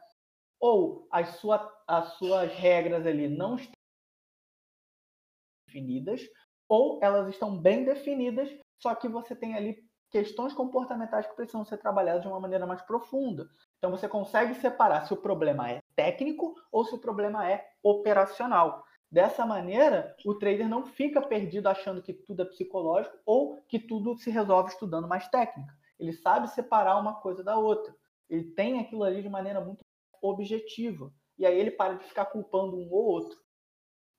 Ou 0.59 1.07
as, 1.11 1.35
sua, 1.37 1.71
as 1.87 2.13
suas 2.13 2.53
regras 2.53 3.05
ali 3.05 3.27
não 3.27 3.55
estão 3.55 3.73
definidas, 5.65 6.21
ou 6.67 6.99
elas 7.01 7.27
estão 7.29 7.57
bem 7.57 7.83
definidas, 7.83 8.49
só 8.77 8.93
que 8.93 9.07
você 9.07 9.35
tem 9.35 9.55
ali 9.55 9.77
questões 10.11 10.53
comportamentais 10.53 11.27
que 11.27 11.35
precisam 11.35 11.63
ser 11.63 11.77
trabalhadas 11.77 12.21
de 12.21 12.27
uma 12.27 12.39
maneira 12.39 12.65
mais 12.65 12.81
profunda. 12.81 13.47
Então 13.77 13.91
você 13.91 14.07
consegue 14.07 14.55
separar 14.55 15.05
se 15.05 15.13
o 15.13 15.17
problema 15.17 15.69
é 15.71 15.79
técnico 15.95 16.55
ou 16.71 16.85
se 16.85 16.95
o 16.95 16.99
problema 16.99 17.49
é 17.49 17.69
operacional. 17.83 18.83
Dessa 19.11 19.45
maneira, 19.45 20.15
o 20.23 20.35
trader 20.35 20.69
não 20.69 20.85
fica 20.85 21.21
perdido 21.21 21.67
achando 21.67 22.01
que 22.01 22.13
tudo 22.13 22.43
é 22.43 22.45
psicológico 22.45 23.17
ou 23.25 23.57
que 23.67 23.79
tudo 23.79 24.15
se 24.17 24.29
resolve 24.29 24.69
estudando 24.69 25.07
mais 25.07 25.27
técnica. 25.29 25.73
Ele 25.99 26.13
sabe 26.13 26.47
separar 26.49 26.99
uma 26.99 27.15
coisa 27.15 27.43
da 27.43 27.57
outra. 27.57 27.93
Ele 28.29 28.43
tem 28.43 28.79
aquilo 28.79 29.03
ali 29.03 29.21
de 29.21 29.29
maneira 29.29 29.59
muito 29.59 29.83
objetiva. 30.21 31.11
E 31.37 31.45
aí 31.45 31.57
ele 31.57 31.71
para 31.71 31.95
de 31.95 32.03
ficar 32.03 32.25
culpando 32.25 32.77
um 32.77 32.91
ou 32.91 33.05
outro. 33.05 33.39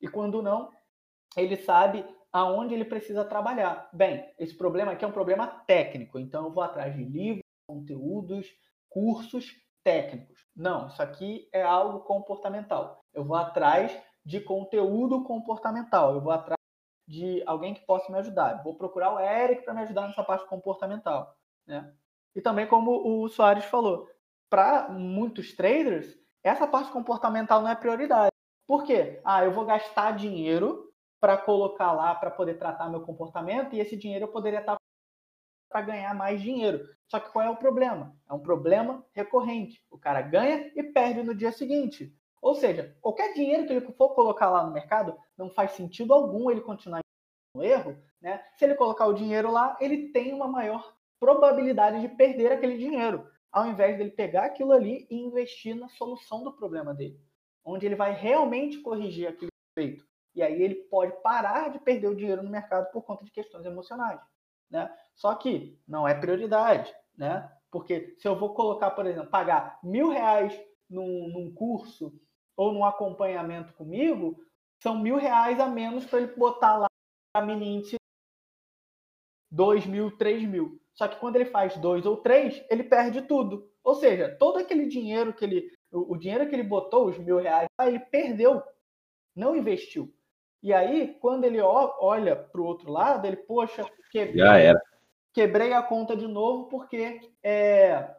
E 0.00 0.08
quando 0.08 0.42
não, 0.42 0.70
ele 1.36 1.56
sabe 1.56 2.04
aonde 2.32 2.74
ele 2.74 2.84
precisa 2.84 3.24
trabalhar. 3.24 3.88
Bem, 3.92 4.28
esse 4.38 4.56
problema 4.56 4.92
aqui 4.92 5.04
é 5.04 5.08
um 5.08 5.12
problema 5.12 5.46
técnico, 5.46 6.18
então 6.18 6.46
eu 6.46 6.52
vou 6.52 6.62
atrás 6.62 6.94
de 6.96 7.04
livros, 7.04 7.44
conteúdos, 7.66 8.46
cursos 8.88 9.54
técnicos. 9.84 10.46
Não, 10.54 10.88
isso 10.88 11.02
aqui 11.02 11.48
é 11.52 11.62
algo 11.62 12.00
comportamental. 12.00 13.04
Eu 13.12 13.24
vou 13.24 13.36
atrás 13.36 13.96
de 14.24 14.40
conteúdo 14.40 15.24
comportamental. 15.24 16.14
Eu 16.14 16.20
vou 16.20 16.32
atrás 16.32 16.58
de 17.06 17.42
alguém 17.46 17.74
que 17.74 17.84
possa 17.86 18.10
me 18.12 18.18
ajudar. 18.18 18.58
Eu 18.58 18.62
vou 18.62 18.76
procurar 18.76 19.14
o 19.14 19.20
Eric 19.20 19.64
para 19.64 19.74
me 19.74 19.80
ajudar 19.80 20.06
nessa 20.06 20.22
parte 20.22 20.46
comportamental. 20.46 21.34
Né? 21.66 21.92
E 22.34 22.40
também, 22.40 22.66
como 22.66 23.22
o 23.22 23.28
Soares 23.28 23.64
falou, 23.64 24.08
para 24.48 24.88
muitos 24.88 25.54
traders, 25.54 26.16
essa 26.42 26.66
parte 26.66 26.90
comportamental 26.90 27.62
não 27.62 27.68
é 27.68 27.74
prioridade. 27.74 28.30
Por 28.66 28.84
quê? 28.84 29.20
Ah, 29.24 29.44
eu 29.44 29.52
vou 29.52 29.64
gastar 29.64 30.12
dinheiro 30.12 30.90
para 31.20 31.36
colocar 31.36 31.92
lá 31.92 32.14
para 32.14 32.30
poder 32.30 32.54
tratar 32.54 32.88
meu 32.88 33.02
comportamento 33.02 33.74
e 33.74 33.80
esse 33.80 33.96
dinheiro 33.96 34.24
eu 34.24 34.32
poderia 34.32 34.60
estar 34.60 34.76
para 35.70 35.82
ganhar 35.82 36.14
mais 36.14 36.42
dinheiro. 36.42 36.86
Só 37.08 37.20
que 37.20 37.30
qual 37.30 37.44
é 37.44 37.50
o 37.50 37.56
problema? 37.56 38.14
É 38.28 38.34
um 38.34 38.40
problema 38.40 39.04
recorrente. 39.12 39.82
O 39.90 39.98
cara 39.98 40.20
ganha 40.20 40.70
e 40.74 40.82
perde 40.82 41.22
no 41.22 41.34
dia 41.34 41.52
seguinte. 41.52 42.14
Ou 42.42 42.54
seja, 42.54 42.96
qualquer 43.00 43.32
dinheiro 43.34 43.66
que 43.66 43.72
ele 43.72 43.92
for 43.92 44.14
colocar 44.14 44.50
lá 44.50 44.64
no 44.64 44.72
mercado, 44.72 45.16
não 45.36 45.50
faz 45.50 45.72
sentido 45.72 46.12
algum 46.12 46.50
ele 46.50 46.60
continuar 46.60 47.00
no 47.54 47.62
erro. 47.62 47.96
Né? 48.20 48.42
Se 48.56 48.64
ele 48.64 48.74
colocar 48.74 49.06
o 49.06 49.14
dinheiro 49.14 49.50
lá, 49.50 49.76
ele 49.80 50.08
tem 50.08 50.32
uma 50.32 50.48
maior 50.48 50.94
probabilidade 51.18 52.00
de 52.00 52.08
perder 52.08 52.52
aquele 52.52 52.78
dinheiro, 52.78 53.26
ao 53.52 53.66
invés 53.66 53.96
dele 53.98 54.10
pegar 54.10 54.46
aquilo 54.46 54.72
ali 54.72 55.06
e 55.10 55.16
investir 55.16 55.74
na 55.74 55.88
solução 55.88 56.42
do 56.42 56.52
problema 56.52 56.94
dele, 56.94 57.20
onde 57.64 57.84
ele 57.84 57.94
vai 57.94 58.12
realmente 58.12 58.78
corrigir 58.78 59.28
aquele 59.28 59.50
feito. 59.74 60.04
E 60.34 60.42
aí 60.42 60.62
ele 60.62 60.76
pode 60.76 61.12
parar 61.22 61.70
de 61.70 61.78
perder 61.78 62.08
o 62.08 62.16
dinheiro 62.16 62.42
no 62.42 62.50
mercado 62.50 62.90
por 62.90 63.02
conta 63.02 63.24
de 63.24 63.30
questões 63.30 63.66
emocionais. 63.66 64.20
Né? 64.70 64.90
Só 65.14 65.34
que 65.34 65.78
não 65.86 66.06
é 66.06 66.14
prioridade, 66.14 66.94
né? 67.16 67.50
Porque 67.70 68.16
se 68.18 68.26
eu 68.26 68.38
vou 68.38 68.54
colocar, 68.54 68.90
por 68.92 69.06
exemplo, 69.06 69.30
pagar 69.30 69.78
mil 69.82 70.10
reais 70.10 70.58
num, 70.88 71.28
num 71.28 71.52
curso 71.54 72.12
ou 72.56 72.72
num 72.72 72.84
acompanhamento 72.84 73.72
comigo, 73.74 74.42
são 74.82 74.98
mil 74.98 75.16
reais 75.16 75.58
a 75.60 75.66
menos 75.66 76.06
para 76.06 76.20
ele 76.20 76.34
botar 76.34 76.78
lá 76.78 76.86
a 77.34 77.42
Minint 77.42 77.94
dois 79.50 79.84
mil, 79.86 80.16
três 80.16 80.42
mil. 80.42 80.80
Só 80.94 81.08
que 81.08 81.18
quando 81.18 81.36
ele 81.36 81.46
faz 81.46 81.76
dois 81.76 82.06
ou 82.06 82.16
três, 82.16 82.64
ele 82.70 82.84
perde 82.84 83.22
tudo. 83.22 83.70
Ou 83.82 83.94
seja, 83.94 84.36
todo 84.38 84.58
aquele 84.58 84.86
dinheiro 84.86 85.32
que 85.32 85.44
ele. 85.44 85.70
O, 85.90 86.14
o 86.14 86.16
dinheiro 86.16 86.48
que 86.48 86.54
ele 86.54 86.62
botou, 86.62 87.08
os 87.08 87.18
mil 87.18 87.38
reais, 87.38 87.68
ele 87.80 87.98
perdeu, 87.98 88.62
não 89.34 89.56
investiu. 89.56 90.12
E 90.62 90.72
aí, 90.72 91.16
quando 91.20 91.44
ele 91.44 91.60
olha 91.60 92.36
para 92.36 92.60
o 92.60 92.64
outro 92.64 92.90
lado, 92.92 93.26
ele, 93.26 93.36
poxa, 93.36 93.84
quebrei, 94.10 94.74
quebrei 95.32 95.72
a 95.72 95.82
conta 95.82 96.14
de 96.14 96.26
novo 96.26 96.68
porque 96.68 97.20
é, 97.42 98.14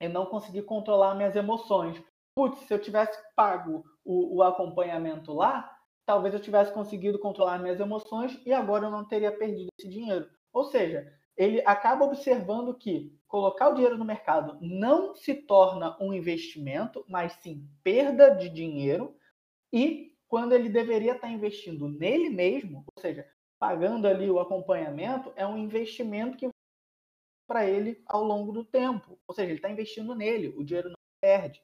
eu 0.00 0.10
não 0.10 0.26
consegui 0.26 0.62
controlar 0.62 1.14
minhas 1.14 1.34
emoções 1.34 2.02
putz, 2.34 2.58
se 2.66 2.72
eu 2.72 2.78
tivesse 2.78 3.18
pago 3.34 3.84
o, 4.04 4.36
o 4.36 4.42
acompanhamento 4.42 5.32
lá, 5.32 5.70
talvez 6.04 6.34
eu 6.34 6.40
tivesse 6.40 6.72
conseguido 6.72 7.18
controlar 7.18 7.58
minhas 7.58 7.80
emoções 7.80 8.40
e 8.44 8.52
agora 8.52 8.86
eu 8.86 8.90
não 8.90 9.04
teria 9.04 9.32
perdido 9.32 9.68
esse 9.78 9.88
dinheiro. 9.88 10.28
Ou 10.52 10.64
seja, 10.64 11.06
ele 11.36 11.62
acaba 11.64 12.04
observando 12.04 12.74
que 12.74 13.16
colocar 13.26 13.68
o 13.68 13.74
dinheiro 13.74 13.96
no 13.96 14.04
mercado 14.04 14.58
não 14.60 15.14
se 15.14 15.34
torna 15.34 15.96
um 16.00 16.12
investimento, 16.12 17.04
mas 17.08 17.32
sim 17.34 17.66
perda 17.82 18.30
de 18.30 18.48
dinheiro, 18.48 19.16
e 19.72 20.11
quando 20.32 20.54
ele 20.54 20.70
deveria 20.70 21.12
estar 21.12 21.28
investindo 21.28 21.86
nele 21.90 22.30
mesmo, 22.30 22.86
ou 22.96 23.02
seja, 23.02 23.28
pagando 23.58 24.08
ali 24.08 24.30
o 24.30 24.40
acompanhamento, 24.40 25.30
é 25.36 25.46
um 25.46 25.58
investimento 25.58 26.38
que 26.38 26.48
para 27.46 27.66
ele 27.66 28.02
ao 28.06 28.24
longo 28.24 28.50
do 28.50 28.64
tempo. 28.64 29.20
Ou 29.28 29.34
seja, 29.34 29.48
ele 29.48 29.58
está 29.58 29.68
investindo 29.68 30.14
nele, 30.14 30.48
o 30.56 30.64
dinheiro 30.64 30.88
não 30.88 30.96
perde. 31.20 31.60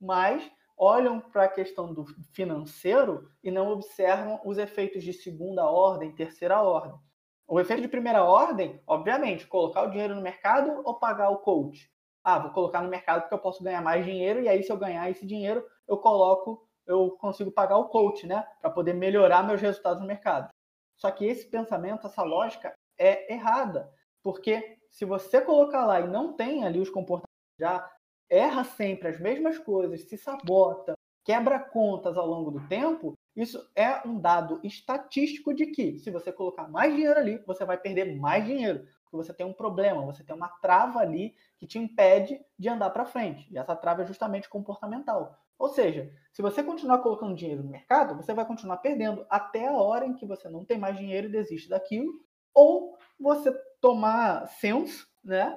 Mas 0.00 0.50
olham 0.76 1.20
para 1.20 1.44
a 1.44 1.48
questão 1.48 1.94
do 1.94 2.04
financeiro 2.34 3.30
e 3.40 3.52
não 3.52 3.70
observam 3.70 4.40
os 4.44 4.58
efeitos 4.58 5.04
de 5.04 5.12
segunda 5.12 5.64
ordem, 5.70 6.12
terceira 6.12 6.60
ordem. 6.60 6.98
O 7.46 7.60
efeito 7.60 7.82
de 7.82 7.88
primeira 7.88 8.24
ordem, 8.24 8.82
obviamente, 8.84 9.46
colocar 9.46 9.84
o 9.84 9.90
dinheiro 9.90 10.16
no 10.16 10.22
mercado 10.22 10.82
ou 10.84 10.98
pagar 10.98 11.30
o 11.30 11.38
coach. 11.38 11.88
Ah, 12.24 12.40
vou 12.40 12.50
colocar 12.50 12.82
no 12.82 12.90
mercado 12.90 13.20
porque 13.20 13.34
eu 13.34 13.38
posso 13.38 13.62
ganhar 13.62 13.80
mais 13.80 14.04
dinheiro 14.04 14.40
e 14.40 14.48
aí 14.48 14.60
se 14.64 14.72
eu 14.72 14.76
ganhar 14.76 15.08
esse 15.08 15.24
dinheiro, 15.24 15.64
eu 15.86 15.98
coloco, 15.98 16.68
eu 16.86 17.10
consigo 17.12 17.50
pagar 17.50 17.78
o 17.78 17.88
coach, 17.88 18.26
né, 18.26 18.46
para 18.60 18.70
poder 18.70 18.94
melhorar 18.94 19.42
meus 19.42 19.60
resultados 19.60 20.00
no 20.00 20.06
mercado. 20.06 20.48
Só 20.96 21.10
que 21.10 21.24
esse 21.24 21.46
pensamento, 21.46 22.06
essa 22.06 22.22
lógica 22.22 22.72
é 22.98 23.32
errada, 23.32 23.90
porque 24.22 24.78
se 24.90 25.04
você 25.04 25.40
colocar 25.40 25.86
lá 25.86 26.00
e 26.00 26.06
não 26.06 26.34
tem 26.34 26.64
ali 26.64 26.78
os 26.78 26.90
comportamentos 26.90 27.32
já 27.58 27.90
erra 28.28 28.64
sempre 28.64 29.08
as 29.08 29.20
mesmas 29.20 29.58
coisas, 29.58 30.02
se 30.02 30.16
sabota, 30.16 30.94
quebra 31.24 31.58
contas 31.58 32.16
ao 32.16 32.26
longo 32.26 32.50
do 32.50 32.66
tempo, 32.68 33.14
isso 33.34 33.66
é 33.74 34.06
um 34.06 34.18
dado 34.20 34.60
estatístico 34.62 35.54
de 35.54 35.66
que, 35.66 35.98
se 35.98 36.10
você 36.10 36.32
colocar 36.32 36.68
mais 36.68 36.94
dinheiro 36.94 37.18
ali, 37.18 37.38
você 37.46 37.64
vai 37.64 37.78
perder 37.78 38.16
mais 38.16 38.44
dinheiro, 38.44 38.86
porque 39.04 39.16
você 39.16 39.32
tem 39.32 39.46
um 39.46 39.52
problema, 39.52 40.04
você 40.04 40.22
tem 40.22 40.34
uma 40.34 40.48
trava 40.60 40.98
ali 41.00 41.34
que 41.58 41.66
te 41.66 41.78
impede 41.78 42.40
de 42.58 42.68
andar 42.68 42.90
para 42.90 43.06
frente. 43.06 43.50
E 43.52 43.58
essa 43.58 43.76
trava 43.76 44.02
é 44.02 44.06
justamente 44.06 44.48
comportamental. 44.48 45.38
Ou 45.62 45.68
seja, 45.68 46.12
se 46.32 46.42
você 46.42 46.60
continuar 46.60 46.98
colocando 46.98 47.36
dinheiro 47.36 47.62
no 47.62 47.70
mercado, 47.70 48.16
você 48.16 48.34
vai 48.34 48.44
continuar 48.44 48.78
perdendo 48.78 49.24
até 49.30 49.68
a 49.68 49.76
hora 49.76 50.04
em 50.04 50.12
que 50.12 50.26
você 50.26 50.48
não 50.48 50.64
tem 50.64 50.76
mais 50.76 50.96
dinheiro 50.96 51.28
e 51.28 51.30
desiste 51.30 51.68
daquilo, 51.68 52.12
ou 52.52 52.98
você 53.16 53.52
tomar 53.80 54.48
senso, 54.48 55.06
né? 55.22 55.56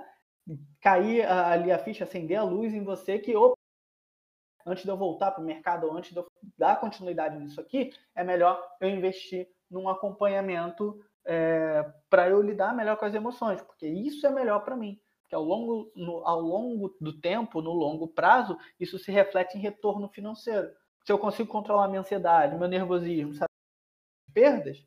Cair 0.80 1.26
ali 1.28 1.72
a 1.72 1.80
ficha, 1.80 2.04
acender 2.04 2.38
a 2.38 2.44
luz 2.44 2.72
em 2.72 2.84
você 2.84 3.18
que, 3.18 3.36
opa, 3.36 3.58
antes 4.64 4.84
de 4.84 4.92
eu 4.92 4.96
voltar 4.96 5.32
para 5.32 5.42
o 5.42 5.46
mercado, 5.46 5.92
antes 5.92 6.12
de 6.12 6.20
eu 6.20 6.28
dar 6.56 6.80
continuidade 6.80 7.40
nisso 7.40 7.60
aqui, 7.60 7.92
é 8.14 8.24
melhor 8.24 8.64
eu 8.80 8.88
investir 8.88 9.50
num 9.72 9.90
acompanhamento 9.90 11.04
é, 11.26 11.84
para 12.12 12.30
eu 12.30 12.44
lidar 12.44 12.76
melhor 12.76 12.96
com 12.98 13.06
as 13.06 13.16
emoções, 13.16 13.60
porque 13.60 13.88
isso 13.88 14.28
é 14.28 14.30
melhor 14.30 14.64
para 14.64 14.76
mim. 14.76 15.02
Porque 15.26 15.36
ao 15.36 15.44
longo, 15.44 15.92
no, 15.96 16.26
ao 16.26 16.40
longo 16.40 16.96
do 17.02 17.20
tempo, 17.20 17.60
no 17.60 17.74
longo 17.74 18.08
prazo, 18.08 18.56
isso 18.80 19.00
se 19.00 19.12
reflete 19.12 19.58
em 19.58 19.62
retorno 19.62 20.08
financeiro. 20.08 20.72
Se 21.04 21.12
eu 21.12 21.18
consigo 21.18 21.50
controlar 21.50 21.88
minha 21.88 22.02
ansiedade, 22.02 22.56
meu 22.56 22.68
nervosismo, 22.68 23.34
sabe, 23.34 23.50
perdas, 24.32 24.86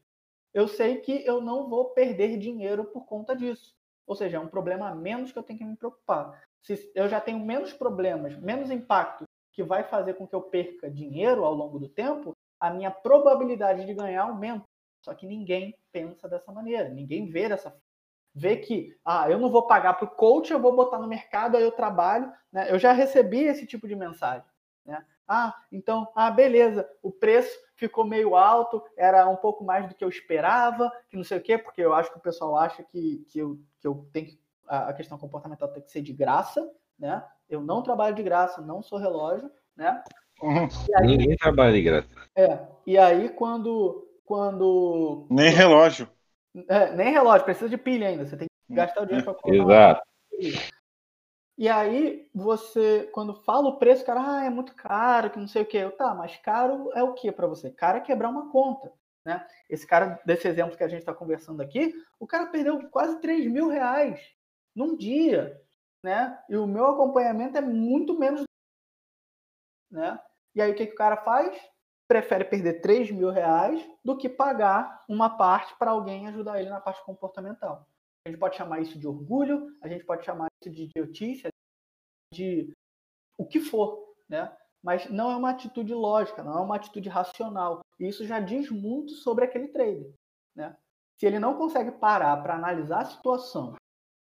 eu 0.55 0.69
sei 0.69 0.99
que 0.99 1.27
eu 1.27 1.41
não 1.41 1.69
vou 1.69 1.91
perder 1.91 2.39
dinheiro 2.39 2.85
por 2.85 3.05
conta 3.05 3.35
disso. 3.35 3.75
Ou 4.07 4.15
seja, 4.15 4.37
é 4.37 4.41
um 4.41 4.49
problema 4.49 4.89
a 4.89 4.95
menos 4.95 5.33
que 5.33 5.39
eu 5.39 5.43
tenho 5.43 5.59
que 5.59 5.65
me 5.65 5.77
preocupar. 5.77 6.41
Se 6.63 6.91
eu 6.95 7.09
já 7.09 7.21
tenho 7.21 7.41
menos 7.41 7.73
problemas, 7.73 8.37
menos 8.37 8.71
impacto 8.71 9.25
que 9.53 9.63
vai 9.65 9.83
fazer 9.83 10.15
com 10.15 10.27
que 10.27 10.37
eu 10.37 10.43
perca 10.43 10.89
dinheiro 10.89 11.45
ao 11.45 11.53
longo 11.53 11.81
do 11.81 11.89
tempo, 11.89 12.33
a 12.61 12.71
minha 12.71 12.93
probabilidade 12.93 13.85
de 13.85 13.93
ganhar 13.93 14.23
aumenta. 14.23 14.65
Só 15.05 15.15
que 15.15 15.27
ninguém 15.27 15.77
pensa 15.91 16.29
dessa 16.29 16.53
maneira, 16.53 16.89
ninguém 16.89 17.29
vê 17.29 17.49
dessa 17.49 17.71
forma. 17.71 17.88
Vê 18.35 18.57
que, 18.57 18.97
ah, 19.05 19.31
eu 19.31 19.39
não 19.39 19.51
vou 19.51 19.67
pagar 19.67 19.95
para 19.95 20.05
o 20.05 20.11
coach, 20.11 20.53
eu 20.53 20.61
vou 20.61 20.75
botar 20.75 20.99
no 20.99 21.09
mercado, 21.09 21.57
aí 21.57 21.63
eu 21.63 21.73
trabalho. 21.73 22.33
Né? 22.53 22.71
Eu 22.71 22.79
já 22.79 22.93
recebi 22.93 23.45
esse 23.45 23.67
tipo 23.67 23.89
de 23.89 23.97
mensagem. 23.97 24.47
Né? 24.85 25.05
Ah, 25.27 25.55
então, 25.71 26.09
ah, 26.15 26.31
beleza, 26.31 26.89
o 27.03 27.11
preço 27.11 27.57
ficou 27.75 28.05
meio 28.05 28.35
alto, 28.35 28.83
era 28.97 29.29
um 29.29 29.37
pouco 29.37 29.65
mais 29.65 29.87
do 29.87 29.95
que 29.95 30.03
eu 30.03 30.09
esperava, 30.09 30.91
que 31.11 31.17
não 31.17 31.25
sei 31.25 31.39
o 31.39 31.43
quê, 31.43 31.59
porque 31.59 31.83
eu 31.83 31.93
acho 31.93 32.11
que 32.11 32.19
o 32.19 32.23
pessoal 32.23 32.57
acha 32.57 32.83
que, 32.83 33.25
que, 33.29 33.39
eu, 33.39 33.59
que 33.81 33.87
eu 33.87 34.09
tenho 34.13 34.27
que, 34.27 34.41
a 34.67 34.93
questão 34.93 35.19
comportamental 35.19 35.69
tem 35.69 35.83
que 35.83 35.91
ser 35.91 36.03
de 36.03 36.13
graça, 36.13 36.69
né? 36.99 37.25
Eu 37.49 37.63
não 37.63 37.83
trabalho 37.83 38.15
de 38.15 38.23
graça, 38.23 38.61
não 38.61 38.83
sou 38.83 38.99
relógio, 38.99 39.51
né? 39.77 40.03
Uhum. 40.43 40.69
Aí, 40.97 41.07
Ninguém 41.07 41.37
trabalha 41.37 41.73
de 41.73 41.83
graça. 41.83 42.09
É. 42.37 42.67
E 42.87 42.99
aí 42.99 43.29
quando 43.31 44.07
quando 44.25 45.27
nem 45.31 45.51
relógio. 45.51 46.09
É, 46.69 46.95
nem 46.95 47.13
relógio, 47.13 47.45
precisa 47.45 47.69
de 47.69 47.77
pilha 47.77 48.09
ainda. 48.09 48.27
Você 48.27 48.37
tem 48.37 48.49
que 48.49 48.75
gastar 48.75 49.03
o 49.03 49.07
dinheiro 49.07 49.25
para 49.25 49.35
colocar. 49.35 50.03
Exato. 50.33 50.79
E 51.57 51.69
aí 51.69 52.29
você, 52.33 53.09
quando 53.13 53.43
fala 53.43 53.69
o 53.69 53.79
preço, 53.79 54.05
cara, 54.05 54.21
ah, 54.25 54.45
é 54.45 54.51
muito 54.51 54.75
caro, 54.75 55.31
que 55.31 55.41
não 55.41 55.49
sei 55.49 55.63
o 55.63 55.67
que. 55.67 55.89
Tá, 55.91 56.15
mas 56.15 56.37
caro 56.37 56.91
é 56.95 57.03
o 57.03 57.15
que 57.15 57.33
para 57.33 57.47
você? 57.47 57.71
Caro 57.71 57.99
é 57.99 58.01
quebrar 58.01 58.29
uma 58.29 58.51
conta. 58.51 58.93
Né? 59.25 59.45
Esse 59.69 59.87
cara, 59.87 60.21
desse 60.25 60.47
exemplo 60.47 60.77
que 60.77 60.85
a 60.85 60.89
gente 60.89 61.01
está 61.01 61.13
conversando 61.13 61.61
aqui, 61.61 61.93
o 62.19 62.27
cara 62.27 62.47
perdeu 62.47 62.89
quase 62.91 63.21
3 63.21 63.51
mil 63.51 63.69
reais 63.69 64.21
num 64.75 64.97
dia 64.97 65.61
né? 66.03 66.43
E 66.49 66.57
o 66.57 66.67
meu 66.67 66.87
acompanhamento 66.87 67.57
é 67.57 67.61
muito 67.61 68.19
menos, 68.19 68.45
né? 69.91 70.19
E 70.55 70.63
aí 70.63 70.73
o 70.73 70.75
que, 70.75 70.87
que 70.87 70.93
o 70.93 70.97
cara 70.97 71.17
faz? 71.19 71.57
Prefere 72.09 72.45
perder 72.45 72.81
3 72.81 73.11
mil 73.11 73.31
reais 73.31 73.87
do 74.03 74.17
que 74.17 74.29
pagar 74.29 75.05
uma 75.09 75.37
parte 75.37 75.77
para 75.79 75.91
alguém 75.91 76.27
ajudar 76.27 76.59
ele 76.59 76.71
na 76.71 76.81
parte 76.81 77.05
comportamental. 77.05 77.87
A 78.27 78.31
gente 78.31 78.41
pode 78.41 78.57
chamar 78.57 78.81
isso 78.81 78.99
de 78.99 79.07
orgulho, 79.07 79.77
a 79.83 79.89
gente 79.89 80.05
pode 80.05 80.25
chamar 80.25 80.49
isso 80.61 80.75
de 80.75 80.85
idiotice, 80.85 81.49
de 82.33 82.73
o 83.39 83.47
que 83.47 83.61
for, 83.61 84.15
né? 84.29 84.57
Mas 84.83 85.09
não 85.11 85.31
é 85.31 85.37
uma 85.37 85.51
atitude 85.51 85.93
lógica, 85.93 86.43
não 86.43 86.59
é 86.59 86.61
uma 86.61 86.77
atitude 86.77 87.09
racional. 87.09 87.81
E 87.99 88.09
isso 88.09 88.27
já 88.27 88.41
diz 88.41 88.71
muito 88.71 89.13
sobre 89.13 89.45
aquele 89.45 89.69
trader, 89.69 90.13
né? 90.55 90.77
Se 91.19 91.27
ele 91.27 91.39
não 91.39 91.57
consegue 91.59 91.91
parar 91.91 92.37
para 92.43 92.55
analisar 92.55 93.03
a 93.03 93.07
situação 93.07 93.75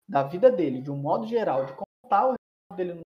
da 0.09 0.23
vida 0.23 0.50
dele, 0.50 0.80
de 0.80 0.90
um 0.90 0.97
modo 0.97 1.26
geral, 1.26 1.66
de 1.66 1.73
contar 1.75 2.30
o 2.30 2.75
dele, 2.75 3.00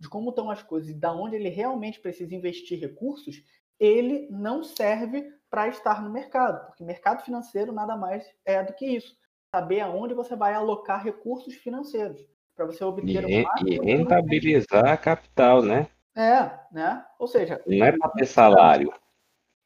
de 0.00 0.08
como 0.08 0.30
estão 0.30 0.50
as 0.50 0.62
coisas 0.62 0.90
e 0.90 0.94
da 0.94 1.12
onde 1.12 1.36
ele 1.36 1.48
realmente 1.48 2.00
precisa 2.00 2.34
investir 2.34 2.80
recursos, 2.80 3.42
ele 3.82 4.28
não 4.30 4.62
serve 4.62 5.28
para 5.50 5.66
estar 5.66 6.00
no 6.00 6.08
mercado, 6.08 6.64
porque 6.66 6.84
mercado 6.84 7.24
financeiro 7.24 7.72
nada 7.72 7.96
mais 7.96 8.24
é 8.44 8.62
do 8.62 8.72
que 8.72 8.86
isso. 8.86 9.12
Saber 9.52 9.80
aonde 9.80 10.14
você 10.14 10.36
vai 10.36 10.54
alocar 10.54 11.02
recursos 11.02 11.54
financeiros 11.54 12.20
para 12.54 12.64
você 12.64 12.84
obter 12.84 13.28
e, 13.28 13.44
e 13.66 13.80
rentabilizar 13.80 14.86
a 14.86 14.96
capital, 14.96 15.62
né? 15.62 15.88
É, 16.16 16.48
né? 16.72 17.04
Ou 17.18 17.26
seja, 17.26 17.60
não 17.66 17.84
é 17.84 17.90
para 17.90 18.10
ter 18.10 18.26
salário. 18.26 18.94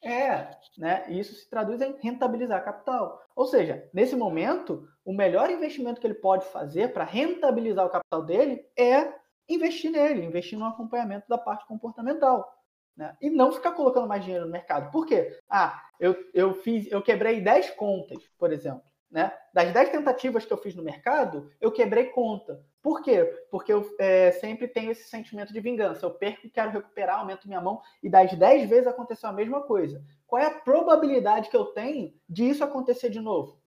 É, 0.03 0.49
né? 0.79 1.05
Isso 1.09 1.35
se 1.35 1.51
traduz 1.51 1.83
em 1.83 1.95
rentabilizar 2.01 2.65
capital. 2.65 3.21
Ou 3.35 3.47
seja, 3.47 3.87
nesse 3.93 4.17
momento, 4.17 4.89
o 5.05 5.13
melhor 5.13 5.51
investimento 5.51 6.01
que 6.01 6.07
ele 6.07 6.15
pode 6.15 6.47
fazer 6.47 6.93
para 6.95 7.05
rentabilizar 7.05 7.85
o 7.85 7.91
capital 7.91 8.23
dele 8.23 8.65
é 8.79 9.13
investir 9.49 9.91
nele, 9.91 10.25
investir 10.25 10.59
no 10.59 10.65
acompanhamento 10.65 11.29
da 11.29 11.37
parte 11.37 11.67
comportamental. 11.67 12.56
Né? 12.97 13.15
E 13.21 13.29
não 13.29 13.53
ficar 13.53 13.73
colocando 13.73 14.09
mais 14.09 14.25
dinheiro 14.25 14.47
no 14.47 14.53
mercado. 14.53 14.91
Por 14.91 15.05
quê? 15.05 15.39
Ah, 15.49 15.83
eu, 16.01 16.17
eu 16.33 16.55
fiz, 16.55 16.91
eu 16.91 17.03
quebrei 17.03 17.41
10 17.41 17.71
contas, 17.71 18.19
por 18.39 18.53
exemplo. 18.53 18.83
Né? 19.11 19.33
Das 19.53 19.73
10 19.73 19.91
tentativas 19.91 20.45
que 20.45 20.53
eu 20.53 20.59
fiz 20.59 20.75
no 20.75 20.83
mercado, 20.83 21.51
eu 21.61 21.71
quebrei 21.71 22.07
conta. 22.07 22.65
Por 22.83 23.03
quê? 23.03 23.25
Porque 23.51 23.73
eu 23.73 23.89
é, 23.99 24.33
sempre 24.33 24.67
tenho 24.67 24.91
esse 24.91 25.09
sentimento 25.09 25.53
de 25.53 25.61
vingança. 25.61 26.07
Eu 26.07 26.11
perco, 26.11 26.49
quero 26.51 26.71
recuperar, 26.71 27.21
aumento 27.21 27.47
minha 27.47 27.61
mão, 27.61 27.81
e 28.03 28.09
das 28.09 28.33
10 28.33 28.69
vezes 28.69 28.87
aconteceu 28.87 29.29
a 29.29 29.33
mesma 29.33 29.63
coisa. 29.63 30.03
Qual 30.27 30.41
é 30.41 30.47
a 30.47 30.61
probabilidade 30.61 31.51
que 31.51 31.57
eu 31.57 31.67
tenho 31.67 32.15
de 32.29 32.45
isso 32.45 32.65
acontecer 32.65 33.11
de 33.11 33.21
novo? 33.21 33.61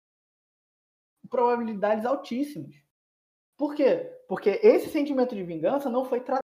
Probabilidades 1.30 2.06
altíssimas. 2.06 2.76
Por 3.58 3.76
quê? 3.76 4.10
Porque 4.28 4.60
esse 4.64 4.90
sentimento 4.90 5.36
de 5.36 5.44
vingança 5.44 5.90
não 5.90 6.06
foi 6.06 6.22
tratado. 6.22 6.47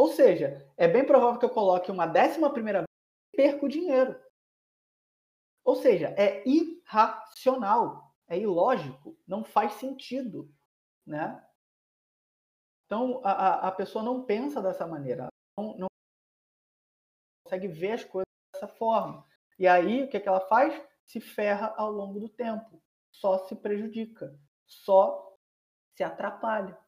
Ou 0.00 0.08
seja, 0.08 0.66
é 0.78 0.88
bem 0.88 1.04
provável 1.04 1.38
que 1.38 1.44
eu 1.44 1.50
coloque 1.50 1.90
uma 1.90 2.06
décima 2.06 2.50
primeira 2.50 2.78
vez 2.78 2.88
e 3.34 3.36
perco 3.36 3.68
dinheiro. 3.68 4.18
Ou 5.62 5.76
seja, 5.76 6.14
é 6.16 6.42
irracional, 6.48 8.10
é 8.26 8.38
ilógico, 8.38 9.14
não 9.26 9.44
faz 9.44 9.74
sentido, 9.74 10.50
né? 11.06 11.46
Então 12.86 13.20
a, 13.22 13.68
a 13.68 13.72
pessoa 13.72 14.02
não 14.02 14.24
pensa 14.24 14.62
dessa 14.62 14.86
maneira, 14.86 15.28
não, 15.54 15.76
não 15.76 15.88
consegue 17.44 17.68
ver 17.68 17.92
as 17.92 18.02
coisas 18.02 18.32
dessa 18.54 18.68
forma. 18.68 19.26
E 19.58 19.66
aí 19.68 20.04
o 20.04 20.08
que, 20.08 20.16
é 20.16 20.20
que 20.20 20.28
ela 20.28 20.48
faz? 20.48 20.82
Se 21.04 21.20
ferra 21.20 21.74
ao 21.76 21.92
longo 21.92 22.18
do 22.18 22.28
tempo, 22.30 22.82
só 23.12 23.46
se 23.46 23.54
prejudica, 23.54 24.34
só 24.64 25.36
se 25.94 26.02
atrapalha, 26.02 26.78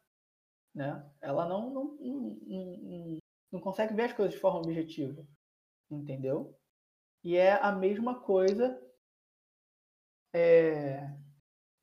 né? 0.75 1.09
Ela 1.21 1.49
não 1.49 1.71
não, 1.71 1.97
não, 2.01 3.19
não, 3.53 3.61
consegue 3.61 3.95
ver 3.95 4.05
as 4.05 4.13
coisas 4.13 4.35
de 4.35 4.41
forma 4.41 4.61
objetiva, 4.61 5.27
entendeu? 5.91 6.57
E 7.23 7.37
é 7.37 7.53
a 7.53 7.73
mesma 7.73 8.21
coisa 8.21 8.81
é, 10.35 11.09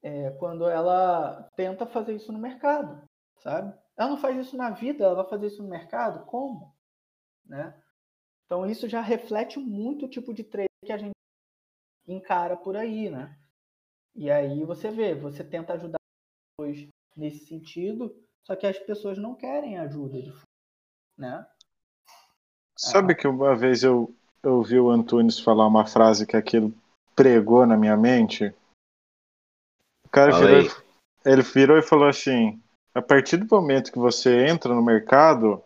é, 0.01 0.31
quando 0.31 0.67
ela 0.67 1.43
tenta 1.55 1.86
fazer 1.86 2.15
isso 2.15 2.31
no 2.31 2.39
mercado, 2.39 3.03
sabe? 3.38 3.77
Ela 3.98 4.10
não 4.10 4.17
faz 4.17 4.38
isso 4.38 4.58
na 4.58 4.72
vida, 4.72 5.03
ela 5.03 5.15
vai 5.15 5.29
fazer 5.29 5.48
isso 5.48 5.62
no 5.62 5.69
mercado? 5.69 6.25
Como? 6.25 6.75
Né? 7.46 7.74
Então 8.46 8.65
isso 8.65 8.88
já 8.88 9.01
reflete 9.01 9.60
muito 9.60 10.05
o 10.05 10.10
tipo 10.10 10.34
de 10.34 10.43
trade 10.43 10.69
que 10.86 10.91
a 10.91 10.98
gente 10.98 11.13
encara 12.08 12.58
por 12.58 12.75
aí, 12.75 13.10
né? 13.10 13.38
E 14.15 14.31
aí 14.31 14.63
você 14.65 14.89
vê, 14.89 15.13
você 15.13 15.43
tenta 15.43 15.74
ajudar 15.74 16.00
pessoas 16.58 16.89
nesse 17.15 17.46
sentido, 17.46 18.15
só 18.43 18.55
que 18.55 18.65
as 18.65 18.77
pessoas 18.79 19.17
não 19.17 19.36
querem 19.36 19.77
ajuda, 19.77 20.22
de 20.22 20.34
né? 21.17 21.46
Sabe 22.77 23.13
que 23.13 23.27
uma 23.27 23.55
vez 23.55 23.84
eu, 23.84 24.15
eu 24.41 24.55
ouvi 24.55 24.79
o 24.79 24.89
Antunes 24.89 25.39
falar 25.39 25.67
uma 25.67 25.86
frase 25.86 26.25
que 26.25 26.38
aquilo 26.38 26.74
pregou 27.13 27.65
na 27.65 27.75
minha 27.75 27.98
mente? 27.98 28.55
O 30.05 30.10
cara 30.10 30.31
virou, 30.31 30.72
ele 31.25 31.41
virou 31.41 31.77
e 31.77 31.81
falou 31.81 32.08
assim: 32.08 32.62
a 32.96 33.01
partir 33.01 33.36
do 33.36 33.53
momento 33.53 33.91
que 33.91 34.00
você 34.00 34.48
entra 34.48 34.74
no 34.74 34.81
mercado, 34.81 35.62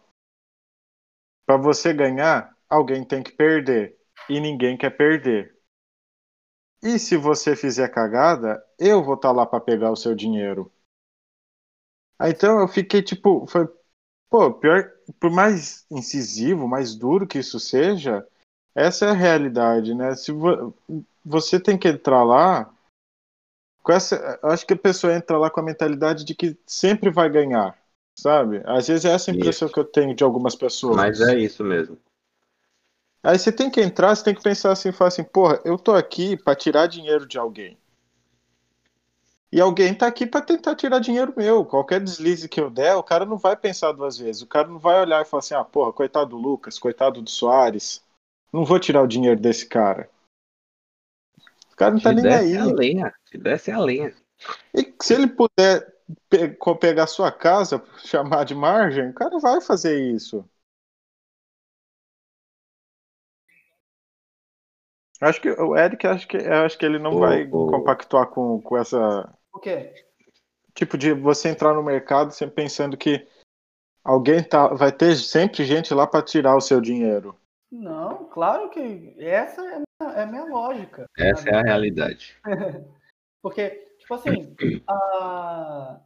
para 1.45 1.55
você 1.55 1.93
ganhar, 1.93 2.57
alguém 2.67 3.05
tem 3.05 3.21
que 3.21 3.31
perder. 3.31 3.95
E 4.27 4.39
ninguém 4.39 4.75
quer 4.75 4.89
perder. 4.89 5.55
E 6.81 6.97
se 6.97 7.15
você 7.15 7.55
fizer 7.55 7.87
cagada, 7.89 8.63
eu 8.79 9.03
vou 9.03 9.13
estar 9.13 9.29
tá 9.29 9.33
lá 9.33 9.45
para 9.45 9.61
pegar 9.61 9.91
o 9.91 9.95
seu 9.95 10.15
dinheiro. 10.15 10.72
Aí, 12.17 12.31
então 12.31 12.59
eu 12.59 12.67
fiquei 12.67 13.01
tipo, 13.01 13.45
foi, 13.47 13.67
pô, 14.29 14.53
pior, 14.53 14.91
por 15.19 15.31
mais 15.31 15.85
incisivo, 15.91 16.67
mais 16.67 16.95
duro 16.95 17.27
que 17.27 17.39
isso 17.39 17.59
seja, 17.59 18.25
essa 18.75 19.05
é 19.05 19.09
a 19.09 19.13
realidade, 19.13 19.93
né? 19.93 20.15
Se 20.15 20.31
vo, 20.31 20.73
você 21.23 21.59
tem 21.59 21.77
que 21.77 21.87
entrar 21.87 22.23
lá 22.23 22.73
com 23.83 23.91
essa, 23.91 24.39
acho 24.43 24.65
que 24.65 24.73
a 24.73 24.77
pessoa 24.77 25.13
entra 25.13 25.37
lá 25.37 25.49
com 25.49 25.59
a 25.59 25.63
mentalidade 25.63 26.23
de 26.23 26.33
que 26.33 26.57
sempre 26.65 27.11
vai 27.11 27.29
ganhar, 27.29 27.77
sabe? 28.17 28.61
Às 28.65 28.87
vezes 28.87 29.05
é 29.05 29.11
essa 29.11 29.31
a 29.31 29.33
impressão 29.33 29.67
isso. 29.67 29.73
que 29.73 29.79
eu 29.79 29.85
tenho 29.85 30.15
de 30.15 30.23
algumas 30.23 30.55
pessoas. 30.55 30.95
Mas 30.95 31.21
é 31.21 31.37
isso 31.37 31.63
mesmo. 31.63 31.97
Aí 33.21 33.39
você 33.39 33.51
tem 33.51 33.69
que 33.69 33.81
entrar, 33.81 34.15
você 34.15 34.23
tem 34.23 34.35
que 34.35 34.43
pensar 34.43 34.71
assim, 34.71 34.91
falar 34.91 35.09
assim, 35.09 35.23
porra, 35.23 35.61
eu 35.63 35.77
tô 35.77 35.93
aqui 35.93 36.35
para 36.35 36.55
tirar 36.55 36.87
dinheiro 36.87 37.25
de 37.25 37.37
alguém. 37.37 37.77
E 39.53 39.61
alguém 39.61 39.93
tá 39.93 40.07
aqui 40.07 40.25
para 40.25 40.41
tentar 40.41 40.75
tirar 40.75 40.97
dinheiro 40.97 41.31
meu. 41.37 41.63
Qualquer 41.63 42.01
deslize 42.01 42.49
que 42.49 42.59
eu 42.59 42.71
der, 42.71 42.95
o 42.95 43.03
cara 43.03 43.23
não 43.23 43.37
vai 43.37 43.55
pensar 43.55 43.91
duas 43.91 44.17
vezes. 44.17 44.41
O 44.41 44.47
cara 44.47 44.67
não 44.67 44.79
vai 44.79 44.99
olhar 44.99 45.21
e 45.21 45.25
falar 45.25 45.41
assim, 45.41 45.53
ah, 45.53 45.63
porra, 45.63 45.93
coitado 45.93 46.31
do 46.31 46.37
Lucas, 46.37 46.79
coitado 46.79 47.21
do 47.21 47.29
Soares. 47.29 48.03
Não 48.51 48.65
vou 48.65 48.79
tirar 48.79 49.03
o 49.03 49.07
dinheiro 49.07 49.39
desse 49.39 49.67
cara. 49.67 50.09
O 51.71 51.75
cara 51.75 51.91
não 51.91 51.99
tá 51.99 52.11
nem 52.11 52.33
aí. 52.33 52.57
A 52.57 52.65
lenha. 52.65 53.13
Se 53.25 53.37
desse 53.37 53.69
a 53.69 53.77
lenha. 53.77 54.15
E 54.73 54.91
se 54.99 55.13
ele 55.13 55.27
puder 55.27 55.87
pe 56.27 56.57
pegar 56.79 57.05
sua 57.05 57.31
casa, 57.31 57.79
chamar 57.99 58.45
de 58.45 58.55
margem, 58.55 59.11
o 59.11 59.13
cara 59.13 59.37
vai 59.37 59.61
fazer 59.61 59.99
isso. 60.15 60.43
Acho 65.21 65.39
que 65.39 65.49
o 65.51 65.77
Eric, 65.77 66.07
acho 66.07 66.27
que, 66.27 66.37
acho 66.37 66.75
que 66.75 66.85
ele 66.85 66.97
não 66.97 67.19
vai 67.19 67.47
compactuar 67.47 68.27
com, 68.27 68.59
com 68.59 68.75
essa. 68.75 69.31
O 69.53 69.59
quê? 69.59 69.93
Tipo 70.73 70.97
de 70.97 71.13
você 71.13 71.49
entrar 71.49 71.73
no 71.73 71.83
mercado 71.83 72.31
sempre 72.31 72.55
pensando 72.55 72.97
que 72.97 73.27
alguém 74.03 74.43
tá, 74.43 74.67
vai 74.67 74.91
ter 74.91 75.15
sempre 75.15 75.63
gente 75.63 75.93
lá 75.93 76.07
para 76.07 76.25
tirar 76.25 76.55
o 76.57 76.61
seu 76.61 76.81
dinheiro. 76.81 77.37
Não, 77.71 78.25
claro 78.25 78.69
que 78.69 79.15
essa 79.19 79.61
é 79.61 79.75
a 79.75 79.77
minha, 79.77 80.13
é 80.15 80.23
a 80.23 80.25
minha 80.25 80.45
lógica. 80.45 81.05
Essa 81.17 81.49
é 81.49 81.55
a 81.55 81.61
realidade. 81.61 82.35
Porque, 83.41 83.69
tipo 83.99 84.13
assim, 84.13 84.55
a... 84.87 85.99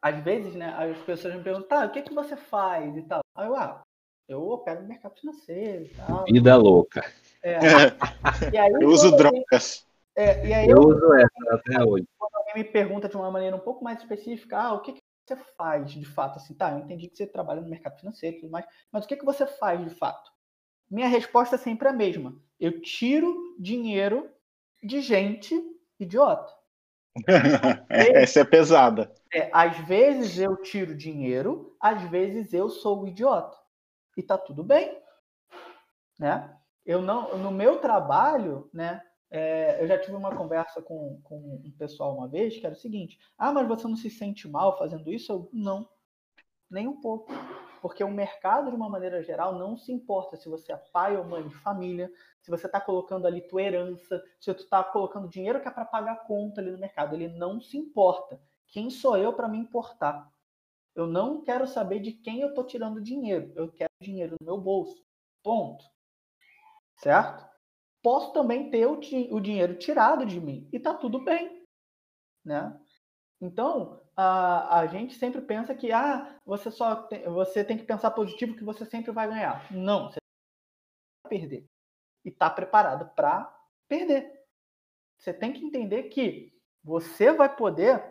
às 0.00 0.22
vezes, 0.22 0.54
né, 0.54 0.74
as 0.76 0.96
pessoas 1.04 1.34
me 1.34 1.42
perguntam, 1.42 1.68
tá, 1.68 1.86
o 1.86 1.90
que, 1.90 2.02
que 2.02 2.14
você 2.14 2.36
faz 2.36 2.96
e 2.96 3.02
tal. 3.02 3.20
Aí 3.34 3.46
eu, 3.46 3.56
ah, 3.56 3.82
eu 4.28 4.48
opero 4.48 4.82
no 4.82 4.88
mercado 4.88 5.18
financeiro 5.18 5.84
e 5.84 5.88
tal. 5.88 6.24
Vida 6.24 6.56
louca. 6.56 7.02
É. 7.42 7.58
E 8.52 8.58
aí, 8.58 8.72
eu 8.72 8.88
uso 8.88 9.16
drogas. 9.16 9.86
É, 10.14 10.46
e 10.46 10.52
aí 10.52 10.68
eu, 10.68 10.76
eu 10.76 10.88
uso 10.88 11.14
essa 11.14 11.54
até 11.54 11.84
hoje. 11.84 12.06
Alguém 12.48 12.62
me 12.62 12.64
pergunta 12.64 13.08
de 13.08 13.16
uma 13.16 13.30
maneira 13.30 13.56
um 13.56 13.60
pouco 13.60 13.84
mais 13.84 13.98
específica, 13.98 14.58
ah, 14.58 14.72
o 14.72 14.80
que, 14.80 14.94
que 14.94 15.02
você 15.26 15.36
faz 15.56 15.90
de 15.90 16.04
fato? 16.04 16.36
Assim, 16.36 16.54
tá, 16.54 16.72
eu 16.72 16.78
entendi 16.78 17.08
que 17.08 17.16
você 17.16 17.26
trabalha 17.26 17.60
no 17.60 17.68
mercado 17.68 17.98
financeiro 17.98 18.36
e 18.36 18.40
tudo 18.40 18.50
mais, 18.50 18.64
mas 18.90 19.04
o 19.04 19.08
que, 19.08 19.16
que 19.16 19.24
você 19.24 19.46
faz 19.46 19.82
de 19.82 19.90
fato? 19.90 20.30
Minha 20.90 21.08
resposta 21.08 21.56
é 21.56 21.58
sempre 21.58 21.88
a 21.88 21.92
mesma. 21.92 22.34
Eu 22.58 22.80
tiro 22.80 23.54
dinheiro 23.58 24.30
de 24.82 25.02
gente 25.02 25.54
idiota. 26.00 26.50
Essa 27.90 28.40
é 28.40 28.44
pesada. 28.44 29.12
É, 29.32 29.50
às 29.52 29.76
vezes 29.86 30.38
eu 30.38 30.56
tiro 30.62 30.96
dinheiro, 30.96 31.76
às 31.78 32.02
vezes 32.04 32.54
eu 32.54 32.70
sou 32.70 33.02
o 33.02 33.08
idiota. 33.08 33.56
E 34.16 34.22
tá 34.22 34.38
tudo 34.38 34.64
bem. 34.64 34.96
Né? 36.18 36.56
Eu 36.86 37.02
não, 37.02 37.36
no 37.36 37.50
meu 37.50 37.78
trabalho, 37.78 38.70
né, 38.72 39.02
é, 39.30 39.82
eu 39.82 39.86
já 39.86 39.98
tive 39.98 40.16
uma 40.16 40.34
conversa 40.34 40.80
com, 40.80 41.20
com 41.22 41.60
um 41.64 41.70
pessoal 41.78 42.16
uma 42.16 42.28
vez 42.28 42.58
que 42.58 42.64
era 42.64 42.74
o 42.74 42.78
seguinte: 42.78 43.18
ah, 43.36 43.52
mas 43.52 43.68
você 43.68 43.86
não 43.86 43.96
se 43.96 44.10
sente 44.10 44.48
mal 44.48 44.78
fazendo 44.78 45.10
isso? 45.12 45.32
Eu, 45.32 45.48
não, 45.52 45.88
nem 46.70 46.86
um 46.86 47.00
pouco. 47.00 47.32
Porque 47.80 48.02
o 48.02 48.10
mercado, 48.10 48.70
de 48.70 48.76
uma 48.76 48.88
maneira 48.88 49.22
geral, 49.22 49.56
não 49.56 49.76
se 49.76 49.92
importa 49.92 50.36
se 50.36 50.48
você 50.48 50.72
é 50.72 50.76
pai 50.76 51.16
ou 51.16 51.24
mãe 51.24 51.46
de 51.46 51.54
família, 51.56 52.10
se 52.40 52.50
você 52.50 52.66
está 52.66 52.80
colocando 52.80 53.26
ali 53.26 53.40
tua 53.40 53.62
herança, 53.62 54.22
se 54.40 54.52
tu 54.52 54.62
está 54.62 54.82
colocando 54.82 55.28
dinheiro 55.28 55.60
que 55.60 55.68
é 55.68 55.70
para 55.70 55.84
pagar 55.84 56.26
conta 56.26 56.60
ali 56.60 56.70
no 56.70 56.78
mercado. 56.78 57.14
Ele 57.14 57.28
não 57.28 57.60
se 57.60 57.76
importa. 57.76 58.40
Quem 58.66 58.90
sou 58.90 59.16
eu 59.16 59.32
para 59.32 59.48
me 59.48 59.58
importar? 59.58 60.28
Eu 60.94 61.06
não 61.06 61.42
quero 61.42 61.66
saber 61.66 62.00
de 62.00 62.12
quem 62.12 62.40
eu 62.40 62.48
estou 62.48 62.64
tirando 62.64 63.00
dinheiro. 63.00 63.52
Eu 63.54 63.70
quero 63.70 63.90
dinheiro 64.00 64.36
no 64.40 64.44
meu 64.44 64.60
bolso. 64.60 65.04
Ponto. 65.42 65.84
Certo? 66.96 67.47
Posso 68.08 68.32
também 68.32 68.70
ter 68.70 68.86
o, 68.86 68.94
o 68.94 69.38
dinheiro 69.38 69.74
tirado 69.76 70.24
de 70.24 70.40
mim 70.40 70.66
e 70.72 70.80
tá 70.80 70.94
tudo 70.94 71.22
bem, 71.22 71.62
né? 72.42 72.74
Então, 73.38 74.02
a, 74.16 74.78
a 74.78 74.86
gente 74.86 75.14
sempre 75.14 75.42
pensa 75.42 75.74
que 75.74 75.92
ah, 75.92 76.40
você 76.42 76.70
só 76.70 77.02
tem, 77.02 77.24
você 77.24 77.62
tem 77.62 77.76
que 77.76 77.84
pensar 77.84 78.12
positivo 78.12 78.56
que 78.56 78.64
você 78.64 78.86
sempre 78.86 79.12
vai 79.12 79.28
ganhar. 79.28 79.70
Não, 79.70 80.06
você 80.06 80.16
vai 81.22 81.38
perder. 81.38 81.66
E 82.24 82.30
está 82.30 82.48
preparado 82.48 83.14
para 83.14 83.54
perder. 83.86 84.42
Você 85.18 85.34
tem 85.34 85.52
que 85.52 85.62
entender 85.62 86.04
que 86.04 86.58
você 86.82 87.30
vai 87.30 87.54
poder 87.54 88.02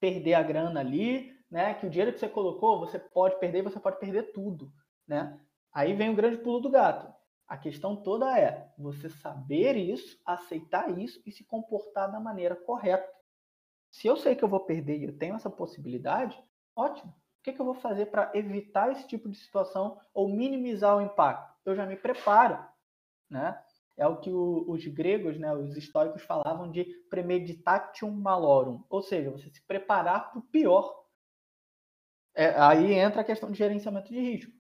perder 0.00 0.32
a 0.32 0.42
grana 0.42 0.80
ali, 0.80 1.38
né? 1.50 1.74
Que 1.74 1.86
o 1.86 1.90
dinheiro 1.90 2.14
que 2.14 2.18
você 2.18 2.30
colocou, 2.30 2.80
você 2.80 2.98
pode 2.98 3.38
perder, 3.38 3.60
você 3.60 3.78
pode 3.78 4.00
perder 4.00 4.32
tudo, 4.32 4.72
né? 5.06 5.38
Aí 5.70 5.92
vem 5.92 6.08
o 6.08 6.16
grande 6.16 6.38
pulo 6.38 6.60
do 6.60 6.70
gato. 6.70 7.17
A 7.48 7.56
questão 7.56 7.96
toda 7.96 8.38
é 8.38 8.70
você 8.76 9.08
saber 9.08 9.74
isso, 9.74 10.20
aceitar 10.24 10.98
isso 10.98 11.20
e 11.24 11.32
se 11.32 11.42
comportar 11.44 12.12
da 12.12 12.20
maneira 12.20 12.54
correta. 12.54 13.10
Se 13.90 14.06
eu 14.06 14.18
sei 14.18 14.36
que 14.36 14.44
eu 14.44 14.48
vou 14.48 14.60
perder 14.60 14.98
e 14.98 15.04
eu 15.04 15.16
tenho 15.16 15.34
essa 15.34 15.48
possibilidade, 15.48 16.38
ótimo. 16.76 17.10
O 17.10 17.42
que, 17.42 17.52
que 17.54 17.60
eu 17.60 17.64
vou 17.64 17.74
fazer 17.74 18.06
para 18.06 18.30
evitar 18.34 18.92
esse 18.92 19.06
tipo 19.08 19.30
de 19.30 19.36
situação 19.38 19.98
ou 20.12 20.28
minimizar 20.28 20.98
o 20.98 21.00
impacto? 21.00 21.56
Eu 21.64 21.74
já 21.74 21.86
me 21.86 21.96
preparo, 21.96 22.62
né? 23.30 23.58
É 23.96 24.06
o 24.06 24.18
que 24.18 24.30
o, 24.30 24.70
os 24.70 24.86
gregos, 24.86 25.38
né, 25.38 25.52
os 25.54 25.76
estoicos 25.76 26.22
falavam 26.22 26.70
de 26.70 26.84
premeditatio 27.08 28.10
malorum, 28.10 28.84
ou 28.88 29.02
seja, 29.02 29.30
você 29.30 29.50
se 29.50 29.60
preparar 29.62 30.30
para 30.30 30.38
o 30.38 30.42
pior. 30.42 31.04
É, 32.34 32.50
aí 32.60 32.92
entra 32.92 33.22
a 33.22 33.24
questão 33.24 33.50
de 33.50 33.58
gerenciamento 33.58 34.12
de 34.12 34.20
risco. 34.20 34.52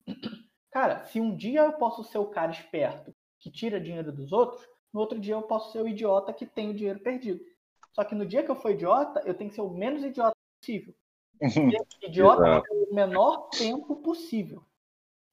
Cara, 0.76 1.06
se 1.06 1.18
um 1.18 1.34
dia 1.34 1.62
eu 1.62 1.72
posso 1.72 2.04
ser 2.04 2.18
o 2.18 2.26
cara 2.26 2.52
esperto 2.52 3.10
que 3.38 3.50
tira 3.50 3.80
dinheiro 3.80 4.12
dos 4.12 4.30
outros, 4.30 4.62
no 4.92 5.00
outro 5.00 5.18
dia 5.18 5.32
eu 5.32 5.40
posso 5.40 5.72
ser 5.72 5.80
o 5.80 5.88
idiota 5.88 6.34
que 6.34 6.44
tem 6.44 6.68
o 6.68 6.74
dinheiro 6.74 7.00
perdido. 7.00 7.42
Só 7.94 8.04
que 8.04 8.14
no 8.14 8.26
dia 8.26 8.42
que 8.42 8.50
eu 8.50 8.54
for 8.54 8.70
idiota, 8.70 9.22
eu 9.24 9.32
tenho 9.32 9.48
que 9.48 9.56
ser 9.56 9.62
o 9.62 9.70
menos 9.70 10.04
idiota 10.04 10.36
possível. 10.60 10.94
Idiota 12.02 12.60
pelo 12.60 12.94
menor 12.94 13.48
tempo 13.48 13.96
possível. 14.02 14.62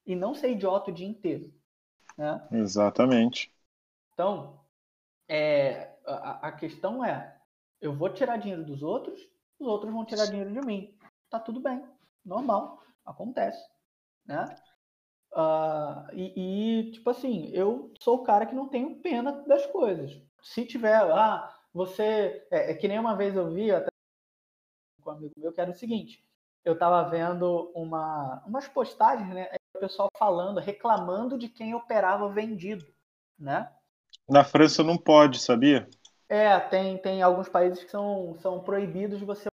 E 0.06 0.16
não 0.16 0.34
ser 0.34 0.50
idiota 0.50 0.90
o 0.90 0.94
dia 0.94 1.06
inteiro. 1.06 1.52
Né? 2.16 2.48
Exatamente. 2.50 3.52
Então, 4.14 4.58
é, 5.28 5.94
a, 6.06 6.48
a, 6.48 6.52
questão 6.52 7.04
é: 7.04 7.38
eu 7.82 7.92
vou 7.92 8.08
tirar 8.08 8.38
dinheiro 8.38 8.64
dos 8.64 8.82
outros, 8.82 9.20
os 9.58 9.66
outros 9.66 9.92
vão 9.92 10.06
tirar 10.06 10.24
dinheiro 10.24 10.50
de 10.50 10.66
mim. 10.66 10.96
Tá 11.28 11.38
tudo 11.38 11.60
bem, 11.60 11.84
normal, 12.24 12.82
acontece. 13.04 13.62
Né? 14.24 14.56
Uh, 15.34 16.06
e, 16.12 16.32
e, 16.86 16.92
tipo 16.92 17.10
assim, 17.10 17.50
eu 17.52 17.92
sou 17.98 18.18
o 18.18 18.22
cara 18.22 18.46
que 18.46 18.54
não 18.54 18.68
tenho 18.68 19.00
pena 19.00 19.32
das 19.42 19.66
coisas. 19.66 20.16
Se 20.40 20.64
tiver, 20.64 20.94
ah, 20.94 21.52
você. 21.72 22.46
É, 22.52 22.70
é, 22.70 22.74
que 22.74 22.86
nem 22.86 23.00
uma 23.00 23.16
vez 23.16 23.34
eu 23.34 23.50
vi 23.50 23.72
até 23.72 23.88
com 25.02 25.10
um 25.10 25.14
amigo 25.14 25.34
meu 25.36 25.52
que 25.52 25.60
era 25.60 25.72
o 25.72 25.74
seguinte: 25.74 26.24
eu 26.64 26.74
estava 26.74 27.08
vendo 27.10 27.72
uma, 27.74 28.44
umas 28.46 28.68
postagens, 28.68 29.28
né? 29.28 29.48
O 29.74 29.80
pessoal 29.80 30.08
falando, 30.16 30.60
reclamando 30.60 31.36
de 31.36 31.48
quem 31.48 31.74
operava 31.74 32.28
vendido, 32.28 32.86
né? 33.36 33.72
Na 34.28 34.44
França 34.44 34.84
não 34.84 34.96
pode, 34.96 35.40
sabia? 35.40 35.88
É, 36.28 36.58
tem, 36.60 36.96
tem 36.98 37.22
alguns 37.22 37.48
países 37.48 37.82
que 37.82 37.90
são, 37.90 38.36
são 38.38 38.62
proibidos 38.62 39.18
de 39.18 39.24
você. 39.24 39.48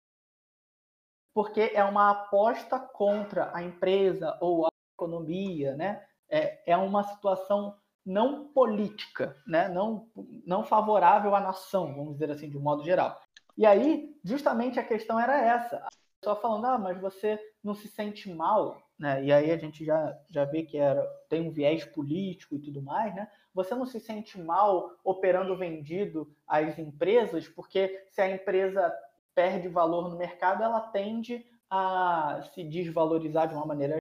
Porque 1.32 1.70
é 1.72 1.84
uma 1.84 2.10
aposta 2.10 2.80
contra 2.80 3.56
a 3.56 3.62
empresa 3.62 4.36
ou 4.40 4.66
a 4.66 4.70
economia, 4.98 5.76
né? 5.76 6.02
É, 6.28 6.72
é 6.72 6.76
uma 6.76 7.04
situação 7.04 7.76
não 8.04 8.48
política, 8.48 9.36
né? 9.46 9.68
não, 9.68 10.08
não 10.46 10.64
favorável 10.64 11.34
à 11.34 11.40
nação, 11.40 11.94
vamos 11.94 12.14
dizer 12.14 12.30
assim, 12.30 12.48
de 12.48 12.56
um 12.56 12.60
modo 12.60 12.82
geral. 12.82 13.20
E 13.56 13.66
aí, 13.66 14.16
justamente 14.24 14.80
a 14.80 14.84
questão 14.84 15.20
era 15.20 15.38
essa. 15.40 15.76
A 15.76 15.90
pessoa 16.20 16.36
falando, 16.36 16.64
ah, 16.66 16.78
mas 16.78 16.98
você 17.00 17.38
não 17.62 17.74
se 17.74 17.86
sente 17.86 18.32
mal, 18.32 18.80
né? 18.98 19.22
E 19.24 19.32
aí 19.32 19.50
a 19.50 19.56
gente 19.56 19.84
já, 19.84 20.18
já 20.30 20.44
vê 20.44 20.62
que 20.62 20.78
era, 20.78 21.02
tem 21.28 21.46
um 21.46 21.50
viés 21.50 21.84
político 21.84 22.54
e 22.54 22.58
tudo 22.58 22.80
mais, 22.80 23.14
né? 23.14 23.30
Você 23.52 23.74
não 23.74 23.84
se 23.84 24.00
sente 24.00 24.40
mal 24.40 24.90
operando 25.04 25.56
vendido 25.56 26.32
às 26.46 26.78
empresas, 26.78 27.46
porque 27.48 28.06
se 28.10 28.20
a 28.20 28.30
empresa 28.30 28.92
perde 29.34 29.68
valor 29.68 30.08
no 30.08 30.16
mercado, 30.16 30.62
ela 30.62 30.80
tende 30.80 31.44
a 31.70 32.40
se 32.54 32.64
desvalorizar 32.64 33.48
de 33.48 33.54
uma 33.54 33.66
maneira 33.66 33.98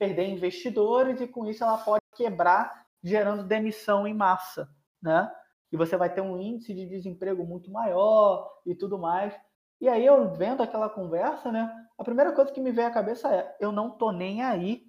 perder 0.00 0.26
investidores 0.30 1.20
e 1.20 1.28
com 1.28 1.46
isso 1.46 1.62
ela 1.62 1.76
pode 1.76 2.02
quebrar 2.16 2.86
gerando 3.04 3.44
demissão 3.44 4.06
em 4.06 4.14
massa, 4.14 4.66
né? 5.00 5.30
E 5.70 5.76
você 5.76 5.94
vai 5.94 6.12
ter 6.12 6.22
um 6.22 6.40
índice 6.40 6.74
de 6.74 6.86
desemprego 6.86 7.44
muito 7.44 7.70
maior 7.70 8.50
e 8.64 8.74
tudo 8.74 8.98
mais. 8.98 9.38
E 9.78 9.88
aí 9.88 10.04
eu 10.04 10.32
vendo 10.34 10.62
aquela 10.62 10.88
conversa, 10.88 11.52
né? 11.52 11.70
A 11.98 12.02
primeira 12.02 12.32
coisa 12.32 12.50
que 12.50 12.60
me 12.60 12.72
veio 12.72 12.88
à 12.88 12.90
cabeça 12.90 13.32
é: 13.32 13.56
eu 13.60 13.70
não 13.70 13.90
tô 13.90 14.10
nem 14.10 14.42
aí. 14.42 14.82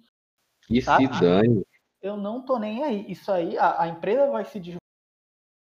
Que 0.66 0.82
tá? 0.82 0.96
se 0.96 1.06
dane. 1.20 1.62
Eu 2.00 2.16
não 2.16 2.44
tô 2.44 2.58
nem 2.58 2.82
aí. 2.82 3.10
Isso 3.10 3.30
aí, 3.30 3.56
a, 3.58 3.82
a 3.82 3.88
empresa 3.88 4.26
vai 4.30 4.44
se 4.44 4.58
desvalorizar. 4.58 4.80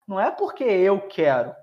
Não 0.08 0.20
é 0.20 0.32
porque 0.32 0.64
eu 0.64 1.08
quero, 1.08 1.54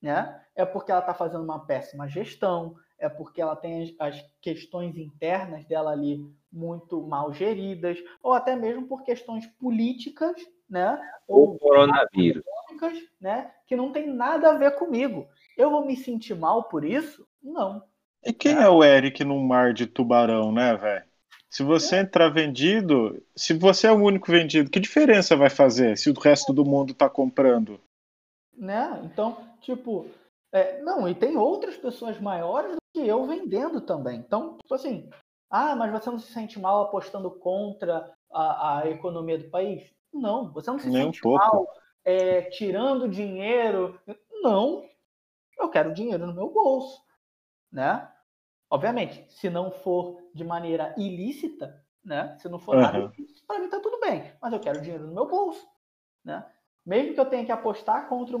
né? 0.00 0.38
É 0.54 0.64
porque 0.64 0.92
ela 0.92 1.00
está 1.00 1.14
fazendo 1.14 1.42
uma 1.42 1.66
péssima 1.66 2.08
gestão, 2.08 2.76
é 3.02 3.08
porque 3.08 3.42
ela 3.42 3.56
tem 3.56 3.94
as, 3.98 4.24
questões 4.40 4.96
internas 4.96 5.64
dela 5.66 5.90
ali 5.90 6.24
muito 6.52 7.02
mal 7.02 7.32
geridas, 7.32 7.98
ou 8.22 8.32
até 8.32 8.54
mesmo 8.54 8.86
por 8.86 9.02
questões 9.02 9.44
políticas, 9.60 10.36
né? 10.70 11.00
Ou, 11.26 11.58
coronavírus. 11.58 12.44
Né? 13.20 13.50
Que 13.66 13.74
não 13.74 13.92
tem 13.92 14.06
nada 14.06 14.50
a 14.50 14.56
ver 14.56 14.76
comigo. 14.76 15.26
Eu 15.58 15.70
vou 15.70 15.84
me 15.84 15.96
sentir 15.96 16.34
mal 16.34 16.64
por 16.64 16.84
isso? 16.84 17.26
Não. 17.42 17.82
E 18.24 18.32
quem 18.32 18.56
é, 18.56 18.62
é 18.62 18.68
o 18.68 18.84
Eric 18.84 19.24
num 19.24 19.44
mar 19.44 19.72
de 19.72 19.86
tubarão, 19.86 20.52
né, 20.52 20.76
velho? 20.76 21.04
Se 21.50 21.64
você 21.64 21.96
é. 21.96 22.00
entrar 22.00 22.28
vendido, 22.28 23.20
se 23.36 23.52
você 23.52 23.88
é 23.88 23.92
o 23.92 24.02
único 24.02 24.30
vendido, 24.30 24.70
que 24.70 24.80
diferença 24.80 25.36
vai 25.36 25.50
fazer 25.50 25.98
se 25.98 26.08
o 26.08 26.18
resto 26.18 26.52
do 26.52 26.64
mundo 26.64 26.94
tá 26.94 27.10
comprando? 27.10 27.80
Né? 28.56 29.00
Então, 29.04 29.36
tipo, 29.60 30.06
é, 30.52 30.80
não, 30.82 31.08
e 31.08 31.14
tem 31.14 31.36
outras 31.36 31.76
pessoas 31.76 32.20
maiores 32.20 32.76
eu 33.06 33.26
vendendo 33.26 33.80
também. 33.80 34.18
Então, 34.18 34.58
tipo 34.58 34.74
assim, 34.74 35.10
ah, 35.50 35.76
mas 35.76 35.92
você 35.92 36.10
não 36.10 36.18
se 36.18 36.32
sente 36.32 36.58
mal 36.58 36.82
apostando 36.82 37.30
contra 37.30 38.12
a, 38.32 38.78
a 38.78 38.90
economia 38.90 39.38
do 39.38 39.50
país? 39.50 39.92
Não, 40.12 40.52
você 40.52 40.70
não 40.70 40.78
se 40.78 40.88
Nem 40.88 41.04
sente 41.04 41.26
um 41.26 41.32
mal 41.32 41.68
é, 42.04 42.42
tirando 42.42 43.08
dinheiro. 43.08 44.00
Não, 44.42 44.84
eu 45.58 45.68
quero 45.68 45.94
dinheiro 45.94 46.26
no 46.26 46.34
meu 46.34 46.50
bolso, 46.50 47.02
né? 47.70 48.08
Obviamente, 48.70 49.26
se 49.30 49.50
não 49.50 49.70
for 49.70 50.18
de 50.34 50.44
maneira 50.44 50.94
ilícita, 50.96 51.84
né? 52.04 52.36
Se 52.38 52.48
não 52.48 52.58
for 52.58 52.76
uhum. 52.76 52.82
nada 52.82 52.98
ilícito, 52.98 53.46
para 53.46 53.58
mim 53.58 53.68
tá 53.68 53.78
tudo 53.80 54.00
bem. 54.00 54.32
Mas 54.40 54.52
eu 54.52 54.60
quero 54.60 54.80
dinheiro 54.80 55.06
no 55.06 55.14
meu 55.14 55.26
bolso, 55.26 55.66
né? 56.24 56.44
Mesmo 56.84 57.14
que 57.14 57.20
eu 57.20 57.26
tenha 57.26 57.44
que 57.44 57.52
apostar 57.52 58.08
contra 58.08 58.36
o 58.36 58.40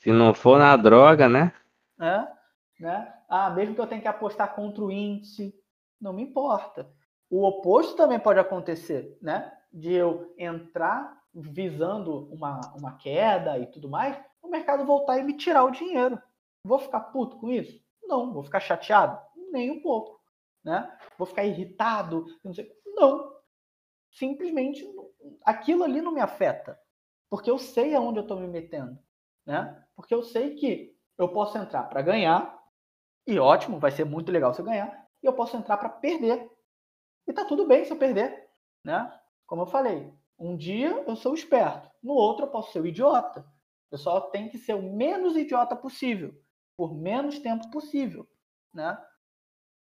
se 0.00 0.10
não 0.10 0.32
for 0.32 0.58
na 0.58 0.74
droga, 0.76 1.28
né? 1.28 1.52
É, 2.00 2.26
né? 2.80 3.14
Ah, 3.28 3.50
mesmo 3.50 3.74
que 3.74 3.80
eu 3.80 3.86
tenha 3.86 4.00
que 4.00 4.08
apostar 4.08 4.54
contra 4.54 4.82
o 4.82 4.90
índice, 4.90 5.54
não 6.00 6.12
me 6.12 6.22
importa. 6.22 6.90
O 7.28 7.44
oposto 7.44 7.96
também 7.96 8.18
pode 8.18 8.38
acontecer, 8.40 9.16
né? 9.22 9.52
De 9.72 9.92
eu 9.92 10.34
entrar 10.36 11.20
visando 11.32 12.28
uma, 12.32 12.60
uma 12.76 12.96
queda 12.96 13.56
e 13.58 13.66
tudo 13.66 13.88
mais, 13.88 14.20
o 14.42 14.48
mercado 14.48 14.84
voltar 14.84 15.18
e 15.18 15.22
me 15.22 15.36
tirar 15.36 15.64
o 15.64 15.70
dinheiro. 15.70 16.20
Vou 16.64 16.78
ficar 16.78 17.00
puto 17.00 17.36
com 17.36 17.50
isso? 17.50 17.80
Não. 18.02 18.32
Vou 18.32 18.42
ficar 18.42 18.60
chateado? 18.60 19.20
Nem 19.52 19.70
um 19.70 19.80
pouco. 19.80 20.20
Né? 20.64 20.90
Vou 21.16 21.26
ficar 21.26 21.44
irritado? 21.44 22.26
Não, 22.42 22.52
sei. 22.52 22.68
não. 22.84 23.32
Simplesmente 24.10 24.84
aquilo 25.44 25.84
ali 25.84 26.00
não 26.00 26.12
me 26.12 26.20
afeta. 26.20 26.76
Porque 27.28 27.48
eu 27.48 27.58
sei 27.58 27.94
aonde 27.94 28.18
eu 28.18 28.22
estou 28.22 28.40
me 28.40 28.48
metendo 28.48 28.98
né? 29.46 29.84
Porque 29.96 30.14
eu 30.14 30.22
sei 30.22 30.54
que 30.54 30.96
eu 31.18 31.28
posso 31.28 31.58
entrar 31.58 31.84
para 31.84 32.02
ganhar, 32.02 32.59
e 33.26 33.38
ótimo, 33.38 33.78
vai 33.78 33.90
ser 33.90 34.04
muito 34.04 34.32
legal 34.32 34.52
se 34.54 34.60
eu 34.60 34.64
ganhar, 34.64 35.06
e 35.22 35.26
eu 35.26 35.32
posso 35.32 35.56
entrar 35.56 35.76
para 35.76 35.88
perder. 35.88 36.50
E 37.26 37.32
tá 37.32 37.44
tudo 37.44 37.66
bem 37.66 37.84
se 37.84 37.92
eu 37.92 37.98
perder, 37.98 38.48
né? 38.84 39.12
Como 39.46 39.62
eu 39.62 39.66
falei, 39.66 40.12
um 40.38 40.56
dia 40.56 41.04
eu 41.06 41.16
sou 41.16 41.34
esperto, 41.34 41.90
no 42.02 42.12
outro 42.12 42.46
eu 42.46 42.50
posso 42.50 42.72
ser 42.72 42.80
o 42.80 42.86
idiota. 42.86 43.44
Eu 43.90 43.98
só 43.98 44.20
tenho 44.20 44.50
que 44.50 44.58
ser 44.58 44.74
o 44.74 44.82
menos 44.82 45.36
idiota 45.36 45.76
possível, 45.76 46.34
por 46.76 46.94
menos 46.94 47.38
tempo 47.38 47.70
possível, 47.70 48.26
né? 48.72 48.98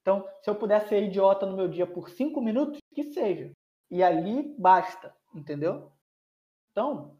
Então, 0.01 0.25
se 0.41 0.49
eu 0.49 0.55
puder 0.55 0.87
ser 0.87 1.03
idiota 1.03 1.45
no 1.45 1.57
meu 1.57 1.67
dia 1.67 1.85
por 1.85 2.09
cinco 2.09 2.39
minutos, 2.39 2.79
que 2.93 3.03
seja. 3.11 3.51
E 3.91 4.01
ali 4.01 4.55
basta, 4.57 5.13
entendeu? 5.35 5.91
Então, 6.71 7.19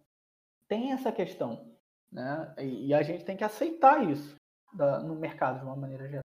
tem 0.69 0.93
essa 0.93 1.11
questão. 1.11 1.75
Né? 2.09 2.55
E, 2.59 2.87
e 2.87 2.93
a 2.93 3.03
gente 3.03 3.25
tem 3.25 3.35
que 3.35 3.43
aceitar 3.43 4.09
isso 4.09 4.37
da, 4.73 4.99
no 4.99 5.15
mercado 5.15 5.59
de 5.59 5.65
uma 5.65 5.75
maneira 5.75 6.07
geral. 6.07 6.23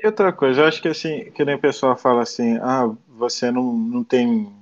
E 0.00 0.06
outra 0.06 0.32
coisa, 0.32 0.60
eu 0.60 0.66
acho 0.66 0.80
que 0.80 0.86
assim, 0.88 1.32
que 1.32 1.44
nem 1.44 1.56
o 1.56 1.60
pessoal 1.60 1.96
fala 1.96 2.22
assim, 2.22 2.58
ah, 2.58 2.86
você 3.08 3.50
não, 3.50 3.72
não 3.76 4.04
tem. 4.04 4.52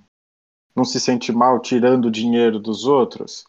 não 0.77 0.85
se 0.85 1.01
sente 1.01 1.33
mal 1.33 1.61
tirando 1.61 2.11
dinheiro 2.11 2.61
dos 2.61 2.87
outros. 2.87 3.45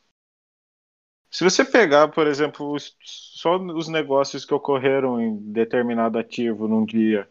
Se 1.29 1.43
você 1.43 1.65
pegar, 1.65 2.07
por 2.09 2.27
exemplo, 2.27 2.71
os, 2.71 2.95
só 3.03 3.57
os 3.57 3.89
negócios 3.89 4.45
que 4.45 4.53
ocorreram 4.53 5.19
em 5.19 5.35
determinado 5.51 6.17
ativo 6.17 6.65
num 6.67 6.85
dia, 6.85 7.29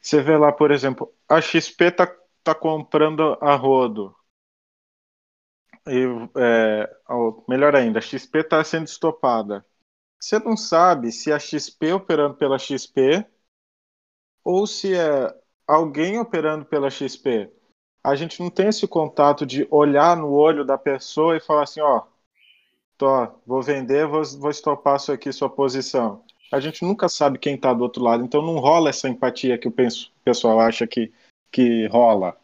você 0.00 0.22
vê 0.22 0.36
lá, 0.36 0.52
por 0.52 0.70
exemplo, 0.70 1.12
a 1.28 1.40
XP 1.40 1.90
tá, 1.90 2.06
tá 2.42 2.54
comprando 2.54 3.36
a 3.40 3.54
rodo. 3.54 4.14
E, 5.90 6.04
é, 6.36 6.96
melhor 7.48 7.74
ainda, 7.74 7.98
a 7.98 8.02
XP 8.02 8.38
está 8.38 8.62
sendo 8.62 8.86
estopada. 8.86 9.66
Você 10.20 10.38
não 10.38 10.56
sabe 10.56 11.10
se 11.10 11.32
é 11.32 11.34
a 11.34 11.38
XP 11.38 11.92
operando 11.92 12.36
pela 12.36 12.58
XP 12.58 13.26
ou 14.44 14.68
se 14.68 14.94
é 14.94 15.34
alguém 15.66 16.18
operando 16.18 16.64
pela 16.64 16.90
XP. 16.90 17.50
A 18.04 18.14
gente 18.14 18.40
não 18.40 18.50
tem 18.50 18.68
esse 18.68 18.86
contato 18.86 19.44
de 19.44 19.66
olhar 19.70 20.16
no 20.16 20.30
olho 20.30 20.64
da 20.64 20.78
pessoa 20.78 21.36
e 21.36 21.40
falar 21.40 21.64
assim, 21.64 21.80
ó, 21.80 22.04
tô, 22.96 23.26
vou 23.44 23.60
vender, 23.60 24.06
vou, 24.06 24.22
vou 24.38 24.50
estopar 24.50 24.96
isso 24.96 25.10
aqui, 25.10 25.32
sua 25.32 25.50
posição. 25.50 26.24
A 26.52 26.60
gente 26.60 26.84
nunca 26.84 27.08
sabe 27.08 27.38
quem 27.38 27.56
está 27.56 27.74
do 27.74 27.82
outro 27.82 28.02
lado, 28.02 28.24
então 28.24 28.42
não 28.42 28.58
rola 28.58 28.90
essa 28.90 29.08
empatia 29.08 29.58
que 29.58 29.68
o 29.68 29.74
pessoal 30.24 30.60
acha 30.60 30.86
que, 30.86 31.12
que 31.50 31.86
rola. 31.88 32.36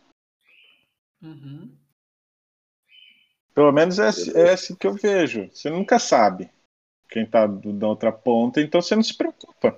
Uhum. 1.23 1.86
Pelo 3.57 3.73
menos 3.73 3.99
é, 3.99 4.11
é 4.39 4.53
assim 4.53 4.77
que 4.77 4.87
eu 4.87 4.93
vejo. 4.93 5.49
Você 5.49 5.71
nunca 5.71 5.99
sabe 5.99 6.53
quem 7.09 7.25
está 7.25 7.47
da 7.47 7.89
outra 7.89 8.13
ponta, 8.13 8.61
então 8.61 8.83
você 8.83 8.95
não 8.95 9.03
se 9.03 9.17
preocupa. 9.17 9.75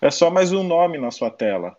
É 0.00 0.10
só 0.10 0.30
mais 0.30 0.52
um 0.52 0.62
nome 0.62 0.96
na 0.96 1.10
sua 1.10 1.30
tela. 1.30 1.78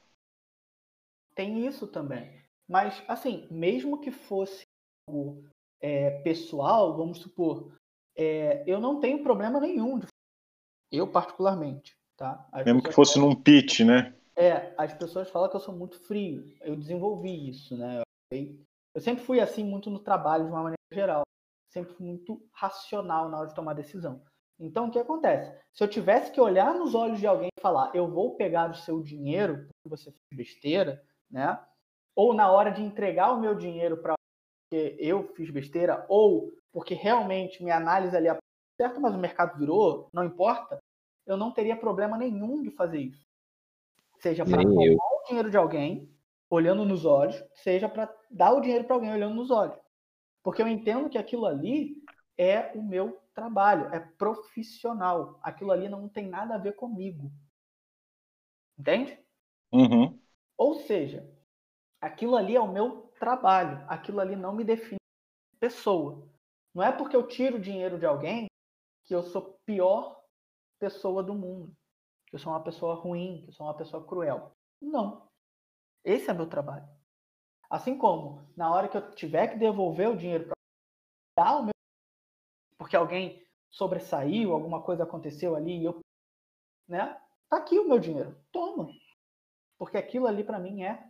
Tem 1.34 1.66
isso 1.66 1.88
também. 1.88 2.32
Mas, 2.70 3.04
assim, 3.08 3.48
mesmo 3.50 4.00
que 4.00 4.12
fosse 4.12 4.62
algo 5.10 5.50
é, 5.80 6.22
pessoal, 6.22 6.96
vamos 6.96 7.18
supor, 7.18 7.74
é, 8.16 8.64
eu 8.68 8.80
não 8.80 9.00
tenho 9.00 9.24
problema 9.24 9.60
nenhum. 9.60 9.98
De... 9.98 10.06
Eu, 10.92 11.08
particularmente. 11.08 11.94
Tá? 12.16 12.48
As 12.52 12.66
mesmo 12.66 12.84
que 12.84 12.92
fosse 12.92 13.16
falam... 13.16 13.30
num 13.30 13.36
pitch, 13.36 13.80
né? 13.80 14.16
É, 14.36 14.76
as 14.78 14.94
pessoas 14.94 15.28
falam 15.32 15.50
que 15.50 15.56
eu 15.56 15.60
sou 15.60 15.76
muito 15.76 16.00
frio. 16.02 16.56
Eu 16.62 16.76
desenvolvi 16.76 17.50
isso, 17.50 17.76
né? 17.76 18.04
Eu 18.32 18.56
eu 18.94 19.02
sempre 19.02 19.24
fui 19.24 19.40
assim 19.40 19.64
muito 19.64 19.90
no 19.90 20.00
trabalho 20.00 20.46
de 20.46 20.52
uma 20.52 20.64
maneira 20.64 20.78
geral. 20.92 21.24
Sempre 21.70 21.94
fui 21.94 22.06
muito 22.06 22.42
racional 22.54 23.30
na 23.30 23.40
hora 23.40 23.48
de 23.48 23.56
tomar 23.56 23.74
decisão. 23.74 24.22
Então, 24.60 24.88
o 24.88 24.92
que 24.92 25.00
acontece? 25.00 25.58
Se 25.74 25.84
eu 25.84 25.88
tivesse 25.88 26.32
que 26.32 26.40
olhar 26.40 26.76
nos 26.76 26.94
olhos 26.94 27.20
de 27.20 27.26
alguém 27.26 27.50
e 27.58 27.62
falar, 27.62 27.92
eu 27.96 28.08
vou 28.08 28.36
pegar 28.36 28.70
o 28.70 28.76
seu 28.76 29.02
dinheiro 29.02 29.68
porque 29.68 29.90
você 29.90 30.12
fez 30.12 30.38
besteira, 30.38 31.04
né? 31.30 31.60
Ou 32.16 32.34
na 32.34 32.52
hora 32.52 32.70
de 32.70 32.84
entregar 32.84 33.32
o 33.32 33.40
meu 33.40 33.56
dinheiro 33.56 33.98
para 33.98 34.16
porque 34.72 34.96
eu 35.00 35.28
fiz 35.36 35.50
besteira, 35.50 36.06
ou 36.08 36.54
porque 36.72 36.94
realmente 36.94 37.62
minha 37.62 37.76
análise 37.76 38.16
ali 38.16 38.30
é 38.30 38.38
certa, 38.80 39.02
mas 39.02 39.14
o 39.14 39.18
mercado 39.18 39.58
virou, 39.58 40.08
não 40.14 40.24
importa, 40.24 40.80
eu 41.28 41.36
não 41.36 41.52
teria 41.52 41.76
problema 41.76 42.18
nenhum 42.18 42.62
de 42.62 42.72
fazer 42.72 43.00
isso. 43.00 43.28
Seja 44.20 44.46
para 44.46 44.62
roubar 44.62 44.78
o 44.78 45.24
dinheiro 45.28 45.52
de 45.52 45.58
alguém, 45.58 46.10
olhando 46.52 46.84
nos 46.84 47.06
olhos, 47.06 47.42
seja 47.54 47.88
para 47.88 48.14
dar 48.30 48.52
o 48.52 48.60
dinheiro 48.60 48.84
para 48.84 48.96
alguém 48.96 49.12
olhando 49.12 49.34
nos 49.34 49.50
olhos. 49.50 49.80
Porque 50.44 50.62
eu 50.62 50.68
entendo 50.68 51.10
que 51.10 51.18
aquilo 51.18 51.46
ali 51.46 51.96
é 52.38 52.74
o 52.76 52.84
meu 52.84 53.22
trabalho, 53.34 53.88
é 53.94 54.00
profissional. 54.00 55.40
Aquilo 55.42 55.72
ali 55.72 55.88
não 55.88 56.10
tem 56.10 56.28
nada 56.28 56.56
a 56.56 56.58
ver 56.58 56.76
comigo. 56.76 57.32
Entende? 58.78 59.18
Uhum. 59.72 60.20
Ou 60.58 60.76
seja, 60.76 61.26
aquilo 62.02 62.36
ali 62.36 62.56
é 62.56 62.60
o 62.60 62.72
meu 62.72 63.14
trabalho, 63.18 63.86
aquilo 63.88 64.20
ali 64.20 64.36
não 64.36 64.54
me 64.54 64.66
define 64.66 64.98
pessoa. 65.58 66.28
Não 66.74 66.84
é 66.84 66.92
porque 66.92 67.16
eu 67.16 67.28
tiro 67.28 67.60
dinheiro 67.60 67.98
de 67.98 68.06
alguém 68.06 68.48
que 69.06 69.16
eu 69.16 69.24
sou 69.24 69.58
pior 69.66 70.22
pessoa 70.80 71.24
do 71.24 71.34
mundo, 71.34 71.72
que 72.28 72.36
eu 72.36 72.40
sou 72.40 72.52
uma 72.52 72.64
pessoa 72.64 72.96
ruim, 72.96 73.44
que 73.44 73.50
eu 73.50 73.54
sou 73.54 73.68
uma 73.68 73.78
pessoa 73.78 74.06
cruel. 74.06 74.52
Não. 74.82 75.31
Esse 76.04 76.30
é 76.30 76.34
meu 76.34 76.48
trabalho. 76.48 76.88
Assim 77.70 77.98
como 77.98 78.48
na 78.56 78.74
hora 78.74 78.88
que 78.88 78.98
eu 78.98 79.12
tiver 79.12 79.48
que 79.48 79.58
devolver 79.58 80.10
o 80.10 80.18
dinheiro 80.18 80.46
para 80.46 81.46
dar 81.46 81.56
o 81.58 81.64
meu 81.64 81.72
porque 82.78 82.96
alguém 82.96 83.42
sobressaiu, 83.70 84.52
alguma 84.52 84.82
coisa 84.82 85.04
aconteceu 85.04 85.56
ali 85.56 85.80
e 85.80 85.86
eu, 85.86 86.00
né? 86.88 87.16
Tá 87.48 87.58
aqui 87.58 87.78
o 87.78 87.88
meu 87.88 88.00
dinheiro. 88.00 88.36
Toma. 88.52 88.90
Porque 89.78 89.98
aquilo 89.98 90.26
ali 90.26 90.44
para 90.44 90.60
mim 90.60 90.84
é 90.84 91.08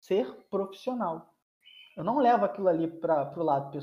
ser 0.00 0.30
profissional. 0.50 1.34
Eu 1.96 2.04
não 2.04 2.18
levo 2.18 2.44
aquilo 2.44 2.68
ali 2.68 2.88
para 2.88 3.32
o 3.38 3.42
lado 3.42 3.70
pessoal, 3.70 3.82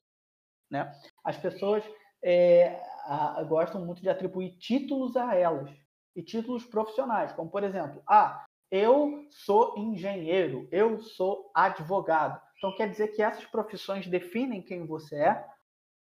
né? 0.69 0.91
As 1.23 1.37
pessoas 1.37 1.83
é, 2.23 2.79
a, 3.05 3.43
gostam 3.43 3.83
muito 3.83 4.01
de 4.01 4.09
atribuir 4.09 4.57
títulos 4.57 5.17
a 5.17 5.35
elas 5.35 5.69
e 6.15 6.21
títulos 6.21 6.65
profissionais, 6.65 7.33
como 7.33 7.49
por 7.49 7.63
exemplo, 7.63 8.03
ah, 8.07 8.45
eu 8.71 9.27
sou 9.29 9.77
engenheiro, 9.77 10.67
eu 10.71 10.99
sou 10.99 11.51
advogado. 11.53 12.41
Então 12.57 12.75
quer 12.75 12.89
dizer 12.89 13.09
que 13.09 13.21
essas 13.21 13.45
profissões 13.45 14.07
definem 14.07 14.61
quem 14.61 14.85
você 14.85 15.17
é. 15.17 15.45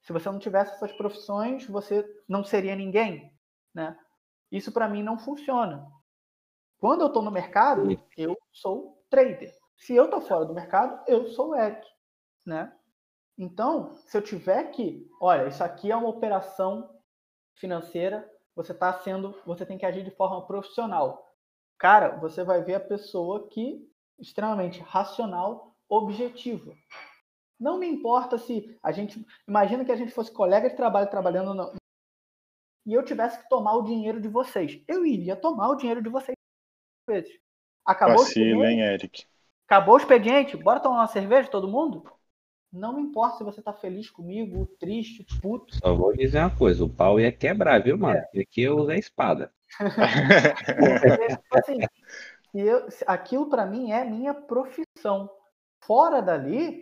Se 0.02 0.12
você 0.12 0.30
não 0.30 0.40
tivesse 0.40 0.74
essas 0.74 0.92
profissões, 0.94 1.68
você 1.68 2.04
não 2.28 2.44
seria 2.44 2.76
ninguém, 2.76 3.32
né? 3.74 3.98
Isso 4.52 4.72
para 4.72 4.90
mim 4.90 5.04
não 5.04 5.20
funciona. 5.20 5.86
Quando 6.80 7.02
eu 7.02 7.08
estou 7.08 7.22
no 7.22 7.32
mercado, 7.32 8.02
eu 8.18 8.38
sou 8.52 9.04
trader. 9.10 9.54
Se 9.78 9.96
eu 9.96 10.06
estou 10.06 10.22
fora 10.22 10.46
do 10.46 10.54
mercado, 10.54 11.04
eu 11.08 11.28
sou 11.28 11.56
Eric, 11.56 11.86
né? 12.46 12.74
Então, 13.38 13.94
se 13.96 14.18
eu 14.18 14.22
tiver 14.22 14.72
que, 14.72 15.08
olha, 15.22 15.48
isso 15.48 15.64
aqui 15.64 15.92
é 15.92 15.96
uma 15.96 16.10
operação 16.10 16.90
financeira, 17.56 18.28
você 18.56 18.72
está 18.72 18.92
sendo, 18.94 19.36
você 19.46 19.66
tem 19.66 19.78
que 19.78 19.86
agir 19.86 20.04
de 20.04 20.10
forma 20.10 20.48
profissional. 20.48 21.27
Cara, 21.78 22.18
você 22.18 22.44
vai 22.44 22.64
ver 22.64 22.76
a 22.76 22.80
pessoa 22.80 23.48
que 23.50 23.88
extremamente 24.20 24.80
racional, 24.80 25.76
objetiva. 25.88 26.74
Não 27.60 27.78
me 27.78 27.88
importa 27.88 28.38
se 28.38 28.78
a 28.84 28.92
gente, 28.92 29.26
imagina 29.48 29.86
que 29.86 29.92
a 29.92 29.96
gente 29.96 30.12
fosse 30.12 30.32
colega 30.32 30.70
de 30.70 30.76
trabalho 30.76 31.10
trabalhando 31.10 31.54
no, 31.54 31.74
e 32.86 32.94
eu 32.94 33.04
tivesse 33.04 33.42
que 33.42 33.50
tomar 33.50 33.76
o 33.76 33.84
dinheiro 33.84 34.22
de 34.22 34.28
vocês. 34.28 34.82
Eu 34.88 35.06
iria 35.06 35.36
tomar 35.36 35.70
o 35.70 35.76
dinheiro 35.76 36.02
de 36.02 36.10
vocês. 36.10 36.36
Acabou 37.86 38.20
Vacilo, 38.20 38.66
hein, 38.66 38.82
Eric? 38.82 39.26
Acabou 39.66 39.96
o 39.96 39.98
expediente? 39.98 40.56
Bora 40.56 40.80
tomar 40.80 41.00
uma 41.00 41.08
cerveja, 41.08 41.50
todo 41.50 41.68
mundo? 41.68 42.04
Não 42.72 42.94
me 42.94 43.02
importa 43.02 43.38
se 43.38 43.44
você 43.44 43.62
tá 43.62 43.74
feliz 43.74 44.10
comigo, 44.10 44.68
triste, 44.80 45.26
puto. 45.42 45.76
Só 45.76 45.96
vou 45.96 46.16
dizer 46.16 46.40
uma 46.40 46.56
coisa, 46.56 46.84
o 46.84 46.90
pau 46.90 47.20
ia 47.20 47.32
quebrar, 47.32 47.82
viu, 47.82 47.98
mano? 47.98 48.20
É. 48.34 48.42
Aqui 48.42 48.62
eu 48.62 48.78
uso 48.78 48.92
a 48.92 48.96
espada. 48.96 49.52
assim, 51.52 51.80
eu, 52.54 52.88
aquilo 53.06 53.50
para 53.50 53.66
mim 53.66 53.92
é 53.92 54.04
minha 54.06 54.34
profissão. 54.34 55.30
Fora 55.84 56.22
dali, 56.22 56.82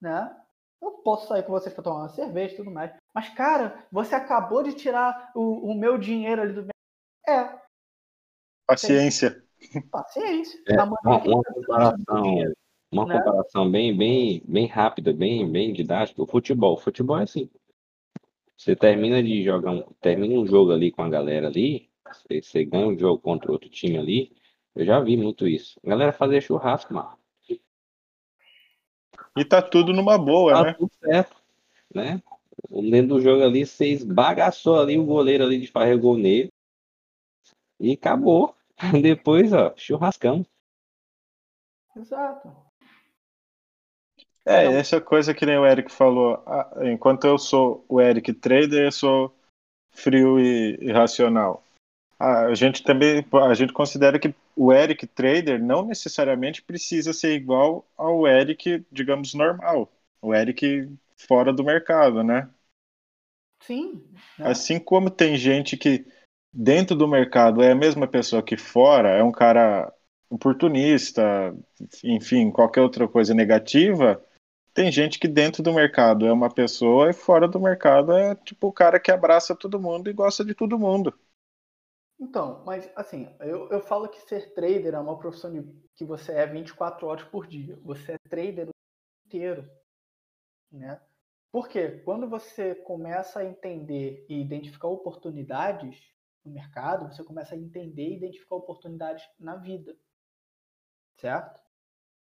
né? 0.00 0.34
Eu 0.80 0.92
posso 1.02 1.26
sair 1.26 1.42
com 1.42 1.52
vocês 1.52 1.74
para 1.74 1.82
tomar 1.82 2.02
uma 2.02 2.08
cerveja 2.08 2.54
e 2.54 2.56
tudo 2.56 2.70
mais. 2.70 2.92
Mas, 3.12 3.28
cara, 3.30 3.84
você 3.90 4.14
acabou 4.14 4.62
de 4.62 4.74
tirar 4.74 5.32
o, 5.34 5.72
o 5.72 5.74
meu 5.74 5.98
dinheiro 5.98 6.42
ali 6.42 6.52
do. 6.52 6.68
É. 7.26 7.58
Paciência. 8.66 9.42
Paciência. 9.90 10.62
É, 10.68 10.82
uma, 10.82 10.96
uma, 11.04 11.20
comparação, 11.20 12.54
uma 12.92 13.06
né? 13.06 13.18
comparação 13.18 13.70
bem, 13.70 13.96
bem, 13.96 14.42
bem 14.46 14.66
rápida, 14.66 15.12
bem, 15.12 15.50
bem 15.50 15.72
didática. 15.72 16.22
O 16.22 16.26
futebol. 16.26 16.74
O 16.74 16.80
futebol 16.80 17.18
é 17.18 17.24
assim. 17.24 17.50
Você 18.56 18.76
termina 18.76 19.22
de 19.22 19.42
jogar 19.44 19.72
um, 19.72 19.82
termina 20.00 20.38
um 20.38 20.46
jogo 20.46 20.72
ali 20.72 20.90
com 20.90 21.02
a 21.02 21.08
galera 21.08 21.46
ali, 21.46 21.87
você, 22.14 22.42
você 22.42 22.64
ganha 22.64 22.86
um 22.86 22.98
jogo 22.98 23.20
contra 23.20 23.52
outro 23.52 23.68
time 23.68 23.98
ali. 23.98 24.32
Eu 24.74 24.84
já 24.84 25.00
vi 25.00 25.16
muito 25.16 25.46
isso. 25.46 25.80
A 25.84 25.88
galera 25.88 26.12
fazer 26.12 26.40
churrasco, 26.40 26.94
mano. 26.94 27.16
E 29.36 29.44
tá 29.44 29.62
tudo 29.62 29.92
numa 29.92 30.18
boa, 30.18 30.52
tá 30.52 30.62
né? 30.64 30.74
Tudo 30.74 30.90
certo, 31.00 31.36
né? 31.94 32.22
Dentro 32.68 33.16
do 33.16 33.20
jogo 33.20 33.42
ali, 33.42 33.64
você 33.64 33.86
esbagaçou 33.86 34.80
ali 34.80 34.98
o 34.98 35.04
goleiro 35.04 35.44
ali 35.44 35.60
de 35.60 35.68
farregou 35.68 36.16
nele. 36.18 36.50
E 37.78 37.92
acabou. 37.92 38.56
Depois, 39.02 39.52
ó, 39.52 39.72
churrascão. 39.76 40.44
Exato. 41.96 42.52
É, 44.44 44.64
essa 44.64 45.00
coisa 45.00 45.34
que 45.34 45.44
nem 45.44 45.58
o 45.58 45.66
Eric 45.66 45.92
falou. 45.92 46.42
Enquanto 46.82 47.26
eu 47.26 47.38
sou 47.38 47.84
o 47.88 48.00
Eric 48.00 48.32
trader, 48.32 48.86
eu 48.86 48.92
sou 48.92 49.36
frio 49.90 50.40
e, 50.40 50.78
e 50.80 50.90
racional. 50.90 51.62
A 52.18 52.52
gente 52.54 52.82
também 52.82 53.24
a 53.32 53.54
gente 53.54 53.72
considera 53.72 54.18
que 54.18 54.34
o 54.56 54.72
Eric 54.72 55.06
trader 55.06 55.62
não 55.62 55.86
necessariamente 55.86 56.62
precisa 56.62 57.12
ser 57.12 57.34
igual 57.34 57.86
ao 57.96 58.26
Eric, 58.26 58.84
digamos, 58.90 59.34
normal. 59.34 59.92
O 60.20 60.34
Eric 60.34 60.90
fora 61.16 61.52
do 61.52 61.62
mercado, 61.62 62.24
né? 62.24 62.50
Sim. 63.62 64.04
Né? 64.38 64.50
Assim 64.50 64.80
como 64.80 65.10
tem 65.10 65.36
gente 65.36 65.76
que 65.76 66.04
dentro 66.52 66.96
do 66.96 67.06
mercado 67.06 67.62
é 67.62 67.70
a 67.70 67.76
mesma 67.76 68.06
pessoa 68.06 68.42
que 68.42 68.56
fora, 68.56 69.10
é 69.10 69.22
um 69.22 69.32
cara 69.32 69.92
oportunista, 70.28 71.54
enfim, 72.02 72.50
qualquer 72.50 72.82
outra 72.82 73.08
coisa 73.08 73.32
negativa, 73.32 74.22
tem 74.74 74.92
gente 74.92 75.18
que 75.18 75.26
dentro 75.26 75.62
do 75.62 75.72
mercado 75.72 76.26
é 76.26 76.32
uma 76.32 76.52
pessoa 76.52 77.10
e 77.10 77.12
fora 77.12 77.48
do 77.48 77.60
mercado 77.60 78.12
é 78.12 78.34
tipo 78.34 78.68
o 78.68 78.72
cara 78.72 79.00
que 79.00 79.10
abraça 79.10 79.54
todo 79.54 79.80
mundo 79.80 80.10
e 80.10 80.12
gosta 80.12 80.44
de 80.44 80.54
todo 80.54 80.78
mundo. 80.78 81.12
Então, 82.20 82.64
mas 82.64 82.90
assim, 82.96 83.28
eu, 83.40 83.68
eu 83.70 83.80
falo 83.80 84.08
que 84.08 84.20
ser 84.22 84.52
trader 84.52 84.94
é 84.94 84.98
uma 84.98 85.18
profissão 85.18 85.52
de, 85.52 85.62
que 85.94 86.04
você 86.04 86.32
é 86.32 86.46
24 86.46 87.06
horas 87.06 87.24
por 87.24 87.46
dia. 87.46 87.78
Você 87.82 88.12
é 88.12 88.28
trader 88.28 88.68
o 88.68 88.72
dia 88.72 89.26
inteiro. 89.26 89.70
Né? 90.70 91.00
Porque 91.52 92.00
quando 92.00 92.28
você 92.28 92.74
começa 92.74 93.40
a 93.40 93.44
entender 93.44 94.26
e 94.28 94.40
identificar 94.40 94.88
oportunidades 94.88 96.12
no 96.44 96.52
mercado, 96.52 97.12
você 97.12 97.22
começa 97.22 97.54
a 97.54 97.58
entender 97.58 98.08
e 98.08 98.16
identificar 98.16 98.56
oportunidades 98.56 99.24
na 99.38 99.56
vida. 99.56 99.96
Certo? 101.16 101.62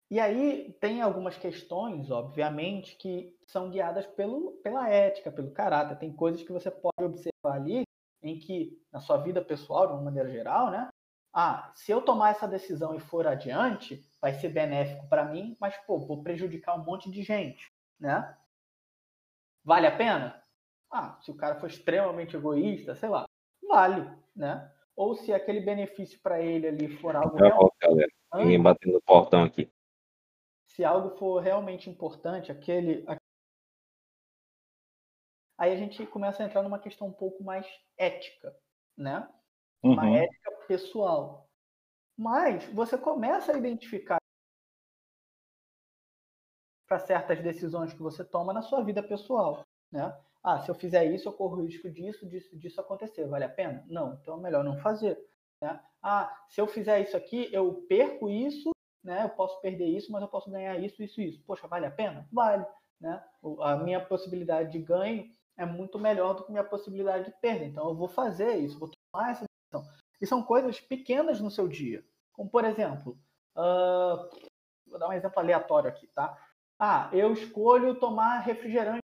E 0.09 0.19
aí 0.19 0.73
tem 0.79 1.01
algumas 1.01 1.37
questões, 1.37 2.11
obviamente, 2.11 2.95
que 2.97 3.37
são 3.45 3.69
guiadas 3.69 4.05
pelo, 4.05 4.53
pela 4.63 4.89
ética, 4.89 5.31
pelo 5.31 5.51
caráter. 5.51 5.97
Tem 5.97 6.13
coisas 6.13 6.43
que 6.43 6.51
você 6.51 6.71
pode 6.71 7.03
observar 7.03 7.55
ali 7.55 7.86
em 8.21 8.39
que, 8.39 8.81
na 8.91 8.99
sua 8.99 9.17
vida 9.17 9.41
pessoal, 9.41 9.87
de 9.87 9.93
uma 9.93 10.01
maneira 10.01 10.29
geral, 10.29 10.71
né? 10.71 10.89
Ah, 11.33 11.71
se 11.75 11.91
eu 11.91 12.01
tomar 12.01 12.31
essa 12.31 12.47
decisão 12.47 12.95
e 12.95 12.99
for 12.99 13.27
adiante, 13.27 14.03
vai 14.19 14.33
ser 14.33 14.49
benéfico 14.49 15.07
para 15.07 15.25
mim, 15.25 15.55
mas, 15.59 15.77
pô, 15.85 15.99
vou 15.99 16.23
prejudicar 16.23 16.75
um 16.75 16.83
monte 16.83 17.11
de 17.11 17.21
gente, 17.21 17.71
né? 17.99 18.35
Vale 19.63 19.85
a 19.85 19.95
pena? 19.95 20.43
Ah, 20.91 21.19
se 21.21 21.29
o 21.29 21.35
cara 21.35 21.59
for 21.59 21.67
extremamente 21.67 22.35
egoísta, 22.35 22.95
sei 22.95 23.09
lá, 23.09 23.27
vale, 23.67 24.09
né? 24.35 24.71
Ou 24.95 25.13
se 25.15 25.31
aquele 25.31 25.59
benefício 25.59 26.19
para 26.21 26.41
ele 26.41 26.67
ali 26.67 26.97
for 26.97 27.15
algo. 27.15 27.37
Eu 27.37 27.55
volto, 27.55 27.75
galera. 27.79 28.11
Ninguém 28.33 28.61
batendo 28.61 28.93
no 28.93 29.01
portão 29.01 29.43
aqui. 29.43 29.71
Se 30.65 30.83
algo 30.83 31.17
for 31.17 31.39
realmente 31.39 31.89
importante, 31.89 32.51
aquele, 32.51 33.05
aí 35.57 35.71
a 35.71 35.75
gente 35.75 36.05
começa 36.05 36.43
a 36.43 36.45
entrar 36.45 36.61
numa 36.63 36.79
questão 36.79 37.07
um 37.07 37.13
pouco 37.13 37.43
mais 37.43 37.65
ética, 37.97 38.55
né? 38.95 39.27
Uma 39.81 40.05
uhum. 40.05 40.15
ética 40.15 40.51
pessoal. 40.67 41.49
Mas 42.17 42.65
você 42.73 42.97
começa 42.97 43.51
a 43.51 43.57
identificar 43.57 44.17
para 46.87 46.99
certas 46.99 47.41
decisões 47.41 47.93
que 47.93 48.01
você 48.01 48.23
toma 48.23 48.53
na 48.53 48.61
sua 48.61 48.83
vida 48.83 49.03
pessoal, 49.03 49.65
né? 49.91 50.17
Ah, 50.43 50.61
se 50.61 50.71
eu 50.71 50.75
fizer 50.75 51.05
isso, 51.05 51.27
eu 51.27 51.33
corro 51.33 51.57
o 51.57 51.65
risco 51.65 51.89
disso, 51.89 52.25
disso, 52.25 52.57
disso 52.57 52.79
acontecer. 52.79 53.27
Vale 53.27 53.43
a 53.43 53.49
pena? 53.49 53.85
Não. 53.89 54.13
Então 54.13 54.37
é 54.37 54.41
melhor 54.41 54.63
não 54.63 54.77
fazer. 54.77 55.19
Né? 55.61 55.77
Ah, 56.01 56.33
se 56.47 56.61
eu 56.61 56.67
fizer 56.67 57.01
isso 57.01 57.17
aqui, 57.17 57.49
eu 57.51 57.85
perco 57.89 58.29
isso, 58.29 58.71
né? 59.03 59.23
Eu 59.23 59.29
posso 59.29 59.59
perder 59.59 59.87
isso, 59.87 60.09
mas 60.09 60.21
eu 60.21 60.27
posso 60.29 60.49
ganhar 60.49 60.79
isso, 60.79 61.03
isso, 61.03 61.19
isso. 61.19 61.43
Poxa, 61.43 61.67
vale 61.67 61.85
a 61.85 61.91
pena? 61.91 62.27
Vale. 62.31 62.65
Né? 62.99 63.21
A 63.59 63.75
minha 63.75 63.99
possibilidade 63.99 64.71
de 64.71 64.79
ganho 64.79 65.29
é 65.57 65.65
muito 65.65 65.97
melhor 65.97 66.33
do 66.33 66.43
que 66.43 66.51
minha 66.51 66.63
possibilidade 66.63 67.25
de 67.25 67.31
perda. 67.39 67.65
Então 67.65 67.87
eu 67.89 67.95
vou 67.95 68.07
fazer 68.07 68.55
isso, 68.57 68.79
vou 68.79 68.89
tomar 68.89 69.31
essa 69.31 69.45
decisão. 69.45 69.93
E 70.21 70.27
são 70.27 70.43
coisas 70.43 70.79
pequenas 70.79 71.41
no 71.41 71.51
seu 71.51 71.67
dia. 71.67 72.05
Como, 72.31 72.49
por 72.49 72.63
exemplo, 72.63 73.17
uh, 73.55 74.29
vou 74.85 74.99
dar 74.99 75.09
um 75.09 75.13
exemplo 75.13 75.39
aleatório 75.39 75.89
aqui, 75.89 76.07
tá? 76.07 76.37
Ah, 76.79 77.09
eu 77.11 77.33
escolho 77.33 77.99
tomar 77.99 78.39
refrigerante 78.39 79.01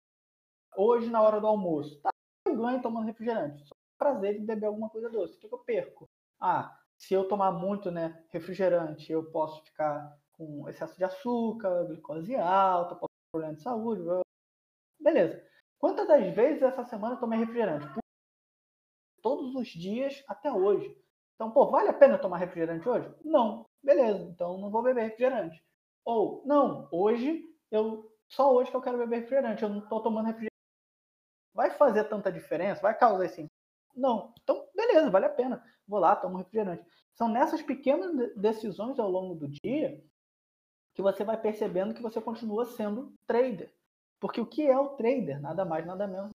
hoje 0.76 1.10
na 1.10 1.22
hora 1.22 1.40
do 1.40 1.48
almoço. 1.48 2.02
Tá, 2.02 2.10
eu 2.46 2.58
ganho 2.58 2.82
tomando 2.82 3.06
refrigerante. 3.06 3.64
Só 3.68 3.76
prazer 3.98 4.40
de 4.40 4.46
beber 4.46 4.68
alguma 4.68 4.90
coisa 4.90 5.10
doce. 5.10 5.36
O 5.36 5.40
que, 5.40 5.48
que 5.48 5.54
eu 5.54 5.60
perco? 5.60 6.10
Ah, 6.40 6.76
se 6.98 7.14
eu 7.14 7.28
tomar 7.28 7.52
muito 7.52 7.92
né, 7.92 8.24
refrigerante, 8.30 9.12
eu 9.12 9.30
posso 9.30 9.64
ficar 9.64 10.18
com 10.32 10.68
excesso 10.70 10.98
de 10.98 11.04
açúcar, 11.04 11.86
glicose 11.86 12.36
alta, 12.36 12.96
posso 12.96 13.10
ter 13.10 13.32
problema 13.32 13.56
de 13.56 13.62
saúde. 13.62 14.02
Beleza. 15.00 15.49
Quantas 15.80 16.08
das 16.08 16.36
vezes 16.36 16.62
essa 16.62 16.84
semana 16.84 17.16
eu 17.16 17.20
tomei 17.20 17.40
refrigerante? 17.40 17.88
Todos 19.22 19.56
os 19.56 19.68
dias 19.70 20.24
até 20.28 20.52
hoje. 20.52 20.96
Então, 21.36 21.52
pô, 21.52 21.72
vale 21.72 21.90
a 21.90 21.94
pena 21.94 22.18
tomar 22.18 22.38
refrigerante 22.38 22.88
hoje? 22.88 23.10
Não. 23.24 23.66
Beleza, 23.82 24.22
então 24.24 24.58
não 24.58 24.70
vou 24.70 24.84
beber 24.84 25.04
refrigerante. 25.04 25.64
Ou, 26.04 26.44
não, 26.46 26.90
hoje 26.92 27.44
eu. 27.72 28.14
Só 28.28 28.54
hoje 28.54 28.70
que 28.70 28.78
eu 28.78 28.82
quero 28.82 28.98
beber 28.98 29.22
refrigerante, 29.22 29.64
eu 29.64 29.70
não 29.70 29.80
estou 29.80 30.04
tomando 30.04 30.28
refrigerante. 30.28 30.50
Vai 31.54 31.72
fazer 31.72 32.04
tanta 32.04 32.32
diferença? 32.32 32.82
Vai 32.82 32.98
causar 32.98 33.26
esse. 33.26 33.48
Não. 33.96 34.34
Então, 34.44 34.68
beleza, 34.76 35.10
vale 35.10 35.26
a 35.26 35.30
pena. 35.30 35.64
Vou 35.88 36.00
lá, 36.00 36.16
tomo 36.16 36.38
refrigerante. 36.38 36.86
São 37.14 37.30
nessas 37.30 37.62
pequenas 37.62 38.36
decisões 38.36 39.00
ao 39.00 39.10
longo 39.10 39.34
do 39.34 39.48
dia 39.48 40.04
que 40.94 41.02
você 41.02 41.24
vai 41.24 41.40
percebendo 41.40 41.94
que 41.94 42.02
você 42.02 42.22
continua 42.22 42.66
sendo 42.66 43.14
trader. 43.26 43.74
Porque 44.20 44.42
o 44.42 44.46
que 44.46 44.66
é 44.66 44.78
o 44.78 44.90
trader? 44.90 45.40
Nada 45.42 45.64
mais, 45.64 45.86
nada 45.86 46.08
menos. 46.08 46.32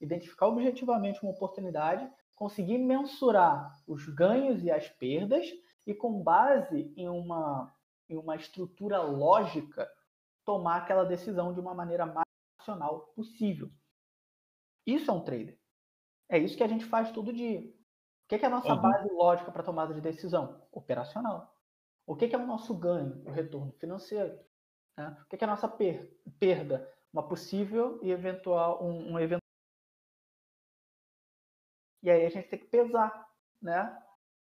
Identificar 0.00 0.46
objetivamente 0.48 1.22
uma 1.22 1.32
oportunidade, 1.32 2.08
conseguir 2.34 2.78
mensurar 2.78 3.72
os 3.86 4.06
ganhos 4.08 4.62
e 4.62 4.70
as 4.70 4.88
perdas 4.88 5.46
e, 5.86 5.94
com 5.94 6.22
base 6.22 6.92
em 6.96 7.08
uma, 7.08 7.74
em 8.08 8.16
uma 8.16 8.36
estrutura 8.36 9.00
lógica, 9.02 9.90
tomar 10.44 10.76
aquela 10.76 11.04
decisão 11.04 11.52
de 11.52 11.60
uma 11.60 11.74
maneira 11.74 12.06
mais 12.06 12.26
racional 12.60 13.12
possível. 13.14 13.70
Isso 14.86 15.10
é 15.10 15.14
um 15.14 15.24
trader. 15.24 15.58
É 16.28 16.38
isso 16.38 16.56
que 16.56 16.62
a 16.62 16.68
gente 16.68 16.84
faz 16.84 17.10
todo 17.10 17.32
dia. 17.32 17.60
O 17.60 18.28
que 18.28 18.36
é 18.36 18.46
a 18.46 18.50
nossa 18.50 18.74
uhum. 18.74 18.80
base 18.80 19.10
lógica 19.12 19.52
para 19.52 19.62
tomada 19.62 19.94
de 19.94 20.00
decisão? 20.00 20.66
Operacional. 20.72 21.54
O 22.06 22.16
que 22.16 22.34
é 22.34 22.38
o 22.38 22.46
nosso 22.46 22.74
ganho? 22.74 23.22
O 23.24 23.30
retorno 23.30 23.72
financeiro. 23.72 24.38
Né? 24.96 25.16
O 25.22 25.26
que 25.26 25.42
é 25.42 25.44
a 25.44 25.50
nossa 25.50 25.68
per 25.68 26.10
perda? 26.38 26.90
Uma 27.14 27.22
possível 27.22 28.00
e 28.02 28.10
eventual 28.10 28.82
um, 28.82 29.14
um. 29.14 29.18
E 32.02 32.10
aí 32.10 32.26
a 32.26 32.28
gente 32.28 32.48
tem 32.48 32.58
que 32.58 32.66
pesar, 32.66 33.30
né? 33.62 34.02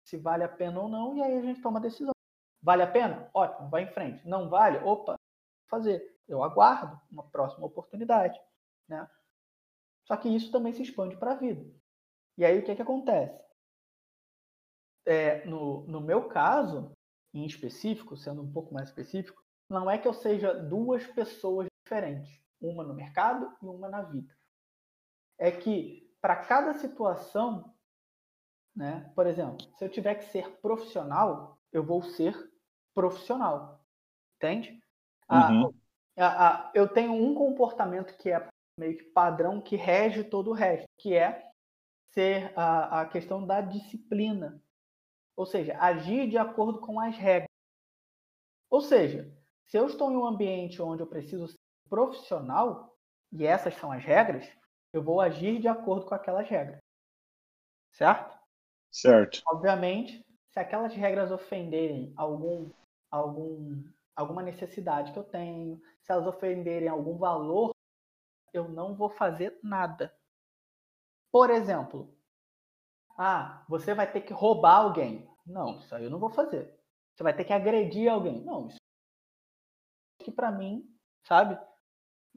Se 0.03 0.17
vale 0.17 0.43
a 0.43 0.49
pena 0.49 0.81
ou 0.81 0.89
não, 0.89 1.15
e 1.15 1.21
aí 1.21 1.37
a 1.37 1.41
gente 1.41 1.61
toma 1.61 1.77
a 1.77 1.81
decisão. 1.83 2.13
Vale 2.59 2.81
a 2.81 2.91
pena? 2.91 3.29
Ótimo, 3.31 3.69
vai 3.69 3.83
em 3.83 3.93
frente. 3.93 4.27
Não 4.27 4.49
vale? 4.49 4.79
Opa, 4.79 5.15
fazer. 5.69 6.19
Eu 6.27 6.43
aguardo 6.43 6.99
uma 7.11 7.29
próxima 7.29 7.67
oportunidade, 7.67 8.41
né? 8.89 9.07
Só 10.07 10.17
que 10.17 10.27
isso 10.27 10.51
também 10.51 10.73
se 10.73 10.81
expande 10.81 11.15
para 11.15 11.33
a 11.33 11.35
vida. 11.35 11.63
E 12.39 12.43
aí 12.43 12.57
o 12.57 12.65
que, 12.65 12.75
que 12.75 12.81
acontece? 12.81 13.39
É, 15.05 15.45
no, 15.45 15.85
no 15.85 16.01
meu 16.01 16.27
caso, 16.27 16.91
em 17.35 17.45
específico, 17.45 18.17
sendo 18.17 18.41
um 18.41 18.51
pouco 18.51 18.73
mais 18.73 18.89
específico, 18.89 19.43
não 19.69 19.91
é 19.91 19.99
que 19.99 20.07
eu 20.07 20.13
seja 20.13 20.55
duas 20.55 21.05
pessoas 21.05 21.67
diferentes, 21.83 22.41
uma 22.61 22.83
no 22.83 22.93
mercado 22.93 23.55
e 23.61 23.65
uma 23.65 23.89
na 23.89 24.01
vida. 24.01 24.35
É 25.37 25.51
que 25.51 26.11
para 26.21 26.35
cada 26.35 26.73
situação, 26.73 27.73
né, 28.75 29.11
por 29.15 29.27
exemplo, 29.27 29.57
se 29.77 29.85
eu 29.85 29.89
tiver 29.89 30.15
que 30.15 30.25
ser 30.25 30.49
profissional, 30.59 31.59
eu 31.71 31.83
vou 31.83 32.01
ser 32.01 32.35
profissional. 32.93 33.83
Entende? 34.35 34.81
Uhum. 35.29 35.73
eu 36.73 36.87
tenho 36.87 37.11
um 37.11 37.35
comportamento 37.35 38.15
que 38.17 38.31
é 38.31 38.47
meio 38.79 38.97
que 38.97 39.03
padrão 39.03 39.59
que 39.59 39.75
rege 39.75 40.23
todo 40.23 40.51
o 40.51 40.53
resto, 40.53 40.87
que 40.97 41.13
é 41.13 41.51
ser 42.13 42.51
a, 42.57 43.01
a 43.01 43.05
questão 43.05 43.45
da 43.45 43.61
disciplina. 43.61 44.61
Ou 45.35 45.45
seja, 45.45 45.77
agir 45.79 46.29
de 46.29 46.37
acordo 46.37 46.79
com 46.79 46.99
as 46.99 47.15
regras. 47.15 47.47
Ou 48.69 48.81
seja, 48.81 49.31
se 49.65 49.77
eu 49.77 49.85
estou 49.87 50.11
em 50.11 50.15
um 50.15 50.25
ambiente 50.25 50.81
onde 50.81 51.01
eu 51.01 51.07
preciso 51.07 51.47
profissional, 51.87 52.95
e 53.31 53.45
essas 53.45 53.73
são 53.75 53.91
as 53.91 54.03
regras, 54.03 54.47
eu 54.93 55.03
vou 55.03 55.19
agir 55.19 55.59
de 55.59 55.67
acordo 55.67 56.05
com 56.05 56.15
aquelas 56.15 56.47
regras. 56.47 56.79
Certo? 57.91 58.37
Certo. 58.91 59.41
Obviamente, 59.47 60.25
se 60.51 60.59
aquelas 60.59 60.93
regras 60.93 61.31
ofenderem 61.31 62.13
algum, 62.15 62.71
algum, 63.11 63.83
alguma 64.15 64.41
necessidade 64.41 65.11
que 65.11 65.19
eu 65.19 65.23
tenho, 65.23 65.81
se 66.01 66.11
elas 66.11 66.25
ofenderem 66.25 66.87
algum 66.87 67.17
valor, 67.17 67.71
eu 68.53 68.67
não 68.69 68.95
vou 68.95 69.09
fazer 69.09 69.59
nada. 69.61 70.15
Por 71.31 71.49
exemplo, 71.49 72.15
ah, 73.17 73.65
você 73.67 73.93
vai 73.93 74.11
ter 74.11 74.21
que 74.21 74.33
roubar 74.33 74.77
alguém. 74.77 75.29
Não, 75.45 75.79
isso 75.79 75.93
aí 75.93 76.03
eu 76.03 76.09
não 76.09 76.19
vou 76.19 76.29
fazer. 76.29 76.79
Você 77.13 77.23
vai 77.23 77.35
ter 77.35 77.45
que 77.45 77.53
agredir 77.53 78.11
alguém. 78.11 78.43
Não, 78.43 78.67
isso 78.67 78.77
que 80.23 80.31
para 80.31 80.51
mim, 80.51 80.85
sabe? 81.23 81.57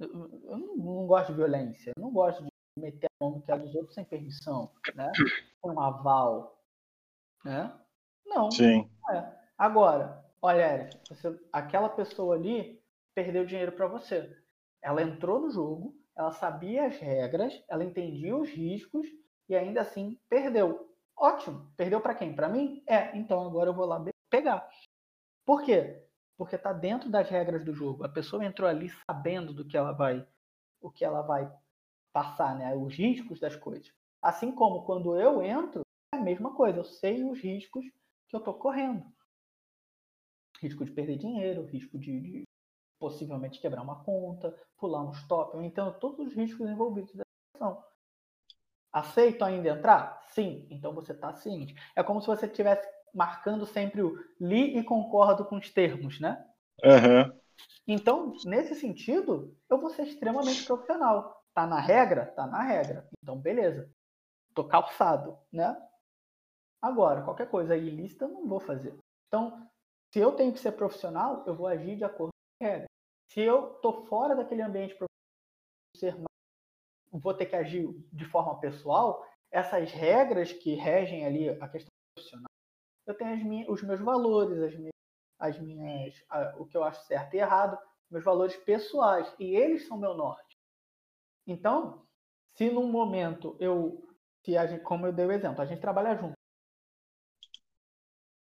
Eu, 0.01 0.59
não, 0.59 0.77
não, 0.77 1.07
gosto 1.07 1.29
de 1.29 1.35
violência. 1.35 1.93
Eu 1.95 2.03
não 2.03 2.11
gosto 2.11 2.43
de 2.43 2.51
meter 2.79 3.07
a 3.07 3.25
mão 3.25 3.37
no 3.37 3.43
que 3.43 3.53
é 3.53 3.59
dos 3.59 3.75
outros 3.75 3.95
sem 3.95 4.05
permissão, 4.05 4.73
né? 4.95 5.11
Sem 5.61 5.71
um 5.71 5.81
aval, 5.81 6.59
né? 7.45 7.79
Não. 8.25 8.51
Sim. 8.51 8.91
Não 9.03 9.15
é. 9.15 9.41
Agora, 9.59 10.25
olha, 10.41 10.75
Eric, 10.75 10.99
você, 11.07 11.39
aquela 11.53 11.91
pessoa 11.91 12.35
ali 12.35 12.83
perdeu 13.15 13.45
dinheiro 13.45 13.73
para 13.73 13.87
você. 13.87 14.35
Ela 14.83 15.03
entrou 15.03 15.39
no 15.39 15.51
jogo, 15.51 15.95
ela 16.17 16.33
sabia 16.33 16.87
as 16.87 16.97
regras, 16.97 17.63
ela 17.69 17.85
entendia 17.85 18.35
os 18.35 18.49
riscos 18.49 19.07
e 19.49 19.55
ainda 19.55 19.83
assim 19.83 20.19
perdeu. 20.31 20.89
Ótimo. 21.15 21.71
Perdeu 21.77 22.01
para 22.01 22.15
quem? 22.15 22.35
Para 22.35 22.49
mim? 22.49 22.83
É. 22.87 23.15
Então 23.17 23.47
agora 23.47 23.69
eu 23.69 23.75
vou 23.75 23.85
lá 23.85 24.03
pegar. 24.31 24.67
Por 25.45 25.63
quê? 25.63 26.03
Porque 26.41 26.57
está 26.57 26.73
dentro 26.73 27.11
das 27.11 27.29
regras 27.29 27.63
do 27.63 27.75
jogo. 27.75 28.03
A 28.03 28.09
pessoa 28.09 28.43
entrou 28.43 28.67
ali 28.67 28.89
sabendo 29.07 29.53
do 29.53 29.63
que 29.63 29.77
ela 29.77 29.93
vai, 29.93 30.27
o 30.81 30.91
que 30.91 31.05
ela 31.05 31.21
vai 31.21 31.53
passar, 32.15 32.57
né? 32.57 32.75
Os 32.75 32.95
riscos 32.95 33.39
das 33.39 33.57
coisas. 33.57 33.93
Assim 34.23 34.51
como 34.51 34.87
quando 34.87 35.21
eu 35.21 35.43
entro, 35.43 35.83
é 36.15 36.17
a 36.17 36.23
mesma 36.23 36.55
coisa. 36.55 36.79
Eu 36.79 36.85
sei 36.85 37.23
os 37.23 37.39
riscos 37.39 37.85
que 38.27 38.35
eu 38.35 38.39
estou 38.39 38.55
correndo. 38.55 39.05
Risco 40.63 40.83
de 40.83 40.93
perder 40.93 41.19
dinheiro, 41.19 41.67
risco 41.67 41.99
de, 41.99 42.19
de 42.19 42.45
possivelmente 42.99 43.61
quebrar 43.61 43.83
uma 43.83 44.03
conta, 44.03 44.59
pular 44.79 45.03
um 45.03 45.11
stop. 45.11 45.59
Entendo 45.59 45.93
todos 45.99 46.27
os 46.27 46.35
riscos 46.35 46.67
envolvidos 46.71 47.15
da 47.15 47.23
ação. 47.55 47.85
Aceito 48.91 49.45
ainda 49.45 49.69
entrar? 49.69 50.23
Sim. 50.31 50.67
Então 50.71 50.95
você 50.95 51.13
está 51.13 51.35
ciente. 51.35 51.75
É 51.95 52.03
como 52.03 52.23
se 52.23 52.29
você 52.29 52.47
estivesse 52.47 52.89
marcando 53.15 53.67
sempre 53.67 54.03
o 54.03 54.17
li 54.41 54.79
e 54.79 54.85
concordo 54.85 55.45
com 55.45 55.57
os 55.57 55.71
termos, 55.71 56.21
né? 56.21 56.45
Uhum. 56.85 57.41
Então, 57.87 58.33
nesse 58.45 58.75
sentido, 58.75 59.57
eu 59.69 59.79
vou 59.79 59.91
ser 59.91 60.03
extremamente 60.03 60.65
profissional. 60.65 61.45
Tá 61.53 61.67
na 61.67 61.81
regra? 61.81 62.27
Tá 62.27 62.47
na 62.47 62.63
regra. 62.63 63.09
Então, 63.23 63.37
beleza. 63.39 63.91
Tô 64.55 64.65
calçado, 64.65 65.39
né? 65.53 65.77
Agora, 66.81 67.23
qualquer 67.23 67.51
coisa 67.51 67.77
ilícita 67.77 68.25
eu 68.25 68.31
não 68.31 68.47
vou 68.47 68.61
fazer. 68.61 68.97
Então, 69.27 69.69
se 70.13 70.19
eu 70.19 70.33
tenho 70.33 70.53
que 70.53 70.59
ser 70.59 70.73
profissional, 70.73 71.45
eu 71.47 71.55
vou 71.55 71.67
agir 71.67 71.97
de 71.97 72.05
acordo 72.05 72.31
com 72.33 72.65
a 72.65 72.69
regra. 72.69 72.87
Se 73.29 73.41
eu 73.41 73.75
tô 73.75 74.07
fora 74.07 74.35
daquele 74.35 74.63
ambiente 74.63 74.97
profissional, 75.95 76.27
vou 77.13 77.35
ter 77.35 77.47
que 77.47 77.57
agir 77.57 77.89
de 78.13 78.25
forma 78.25 78.59
pessoal, 78.61 79.25
essas 79.51 79.93
regras 79.93 80.53
que 80.53 80.75
regem 80.75 81.27
ali 81.27 81.49
a 81.49 81.69
questão 81.69 81.90
eu 83.11 83.17
tenho 83.17 83.45
minhas, 83.45 83.69
os 83.69 83.83
meus 83.83 84.01
valores, 84.01 84.59
as 84.63 84.75
minhas, 84.77 84.95
as 85.39 85.59
minhas 85.59 86.25
a, 86.29 86.55
o 86.59 86.67
que 86.67 86.77
eu 86.77 86.85
acho 86.85 87.05
certo 87.07 87.35
e 87.35 87.39
errado, 87.39 87.79
meus 88.11 88.25
valores 88.25 88.57
pessoais, 88.57 89.33
e 89.39 89.55
eles 89.55 89.87
são 89.87 89.99
meu 89.99 90.15
norte. 90.15 90.57
Então, 91.47 92.07
se 92.57 92.71
num 92.71 92.91
momento 92.91 93.57
eu, 93.59 94.07
se 94.45 94.57
a 94.57 94.67
gente, 94.67 94.83
como 94.83 95.07
eu 95.07 95.13
dei 95.13 95.27
o 95.27 95.33
exemplo, 95.33 95.61
a 95.61 95.67
gente 95.67 95.81
trabalha 95.81 96.17
junto, 96.17 96.35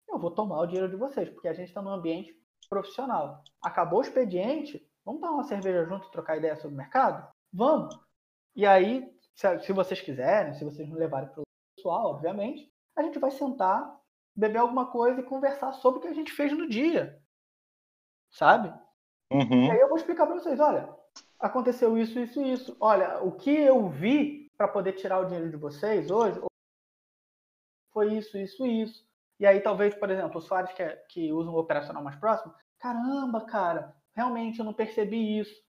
eu 0.09 0.19
vou 0.19 0.31
tomar 0.31 0.59
o 0.59 0.67
dinheiro 0.67 0.89
de 0.89 0.95
vocês, 0.95 1.29
porque 1.29 1.47
a 1.47 1.53
gente 1.53 1.69
está 1.69 1.81
num 1.81 1.89
ambiente 1.89 2.37
profissional. 2.69 3.43
Acabou 3.63 3.99
o 3.99 4.01
expediente, 4.03 4.87
vamos 5.03 5.21
dar 5.21 5.31
uma 5.31 5.43
cerveja 5.43 5.85
junto 5.85 6.11
trocar 6.11 6.37
ideia 6.37 6.55
sobre 6.55 6.75
o 6.75 6.77
mercado? 6.77 7.27
Vamos. 7.51 7.97
E 8.55 8.65
aí, 8.65 9.11
se, 9.35 9.59
se 9.61 9.73
vocês 9.73 10.01
quiserem, 10.01 10.53
se 10.53 10.63
vocês 10.63 10.87
me 10.87 10.95
levarem 10.95 11.29
para 11.29 11.41
o 11.41 11.43
pessoal, 11.75 12.11
obviamente, 12.11 12.71
a 12.95 13.01
gente 13.01 13.17
vai 13.17 13.31
sentar, 13.31 13.99
beber 14.35 14.59
alguma 14.59 14.87
coisa 14.87 15.21
e 15.21 15.25
conversar 15.25 15.73
sobre 15.73 15.99
o 15.99 16.01
que 16.01 16.07
a 16.07 16.13
gente 16.13 16.31
fez 16.31 16.51
no 16.51 16.67
dia. 16.67 17.19
Sabe? 18.31 18.73
Uhum. 19.31 19.65
E 19.65 19.71
aí 19.71 19.79
eu 19.79 19.87
vou 19.87 19.97
explicar 19.97 20.25
para 20.25 20.35
vocês, 20.35 20.59
olha, 20.59 20.89
aconteceu 21.39 21.97
isso, 21.97 22.19
isso 22.19 22.41
e 22.41 22.53
isso. 22.53 22.77
Olha, 22.79 23.19
o 23.23 23.31
que 23.31 23.51
eu 23.51 23.89
vi 23.89 24.51
para 24.57 24.67
poder 24.67 24.93
tirar 24.93 25.19
o 25.19 25.25
dinheiro 25.25 25.49
de 25.49 25.57
vocês 25.57 26.09
hoje 26.09 26.39
foi 27.91 28.13
isso, 28.13 28.37
isso 28.37 28.65
e 28.65 28.81
isso. 28.83 29.05
E 29.39 29.45
aí 29.45 29.59
talvez, 29.59 29.93
por 29.93 30.09
exemplo, 30.09 30.37
os 30.37 30.45
usuários 30.45 30.73
que, 30.73 30.85
que 31.09 31.33
usam 31.33 31.53
o 31.53 31.59
operacional 31.59 32.03
mais 32.03 32.15
próximo, 32.15 32.53
caramba, 32.79 33.41
cara, 33.41 33.95
realmente 34.15 34.59
eu 34.59 34.65
não 34.65 34.73
percebi 34.73 35.39
isso. 35.39 35.61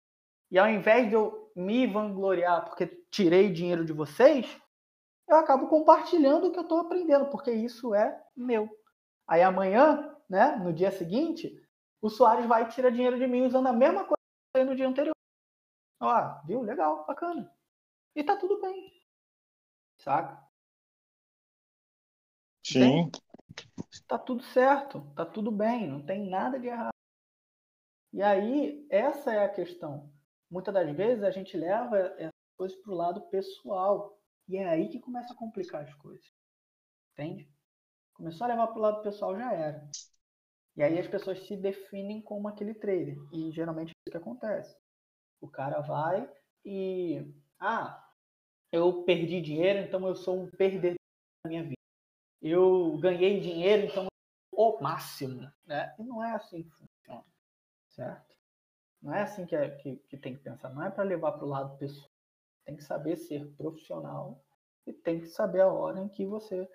E 0.51 0.59
ao 0.59 0.69
invés 0.69 1.09
de 1.09 1.15
eu 1.15 1.51
me 1.57 1.87
vangloriar 1.87 2.65
porque 2.65 2.87
tirei 3.11 3.53
dinheiro 3.53 3.85
de 3.85 3.93
vocês, 3.93 4.47
eu 5.29 5.37
acabo 5.37 5.69
compartilhando 5.69 6.49
o 6.49 6.53
que 6.53 6.59
eu 6.59 6.63
estou 6.63 6.79
aprendendo, 6.81 7.31
porque 7.31 7.51
isso 7.51 7.95
é 7.95 8.23
meu. 8.37 8.69
Aí 9.27 9.43
amanhã, 9.43 10.15
né, 10.29 10.57
no 10.57 10.73
dia 10.73 10.91
seguinte, 10.91 11.55
o 12.01 12.11
Soares 12.11 12.47
vai 12.47 12.69
tirar 12.69 12.91
dinheiro 12.91 13.19
de 13.19 13.27
mim 13.27 13.47
usando 13.47 13.67
a 13.67 13.73
mesma 13.73 14.05
coisa 14.05 14.69
no 14.69 14.77
dia 14.77 14.89
anterior. 14.89 15.15
Ó, 16.01 16.47
viu? 16.47 16.61
Legal, 16.61 17.07
bacana. 17.07 17.51
E 18.15 18.23
tá 18.23 18.37
tudo 18.37 18.61
bem. 18.61 18.93
Saca? 19.97 20.43
Sim. 22.63 23.11
Tá 24.09 24.19
tudo 24.19 24.43
certo, 24.43 25.01
tá 25.15 25.25
tudo 25.25 25.51
bem, 25.51 25.87
não 25.87 26.05
tem 26.05 26.29
nada 26.29 26.59
de 26.59 26.67
errado. 26.67 26.95
E 28.13 28.23
aí, 28.23 28.87
essa 28.91 29.33
é 29.33 29.45
a 29.45 29.49
questão. 29.49 30.13
Muitas 30.51 30.73
das 30.73 30.95
vezes 30.95 31.25
a 31.25 31.31
gente 31.31 31.57
leva 31.57 31.99
essas 32.19 32.33
coisas 32.57 32.79
para 32.81 32.93
o 32.93 32.97
lado 32.97 33.21
pessoal. 33.29 34.19
E 34.49 34.57
é 34.57 34.69
aí 34.69 34.89
que 34.89 35.01
começa 35.01 35.33
a 35.33 35.37
complicar 35.37 35.83
as 35.83 35.95
coisas. 35.95 36.25
Entende? 37.13 37.49
Começou 38.13 38.45
a 38.45 38.49
levar 38.49 38.69
para 38.69 38.79
o 38.79 38.83
lado 38.83 39.03
pessoal, 39.03 39.37
já 39.37 39.53
era. 39.53 39.91
E 40.77 40.83
aí 40.83 40.99
as 40.99 41.07
pessoas 41.07 41.47
se 41.47 41.57
definem 41.57 42.21
como 42.21 42.49
aquele 42.49 42.75
trader. 42.75 43.17
E 43.33 43.51
geralmente 43.53 43.89
é 43.89 43.93
isso 43.93 44.11
que 44.11 44.17
acontece. 44.17 44.77
O 45.41 45.49
cara 45.49 45.81
vai 45.81 46.31
e. 46.65 47.33
Ah, 47.59 48.05
eu 48.73 49.05
perdi 49.05 49.41
dinheiro, 49.41 49.81
então 49.81 50.07
eu 50.07 50.17
sou 50.17 50.43
um 50.43 50.51
perdedor 50.51 50.99
da 51.45 51.49
minha 51.49 51.63
vida. 51.63 51.75
Eu 52.43 52.99
ganhei 52.99 53.41
dinheiro, 53.41 53.87
então 53.87 54.05
eu 54.05 54.09
o 54.57 54.81
máximo. 54.81 55.51
Né? 55.67 55.95
E 55.99 56.03
não 56.03 56.23
é 56.23 56.33
assim 56.33 56.63
que 56.63 56.71
funciona. 56.71 57.25
Certo? 57.89 58.35
Não 59.03 59.15
é 59.15 59.23
assim 59.23 59.45
que, 59.47 59.55
é, 59.55 59.71
que, 59.71 59.97
que 60.09 60.17
tem 60.17 60.35
que 60.35 60.43
pensar. 60.43 60.71
Não 60.71 60.83
é 60.83 60.91
para 60.91 61.05
levar 61.05 61.33
para 61.33 61.45
o 61.45 61.49
lado 61.49 61.77
pessoal. 61.79 62.11
Tem 62.65 62.77
que 62.77 62.85
saber 62.85 63.17
ser 63.17 63.47
profissional 63.57 64.43
e 64.87 64.93
tem 64.93 65.21
que 65.21 65.27
saber 65.27 65.61
a 65.61 65.73
hora 65.73 66.01
em 66.01 66.09
que 66.09 66.27
você 66.27 66.69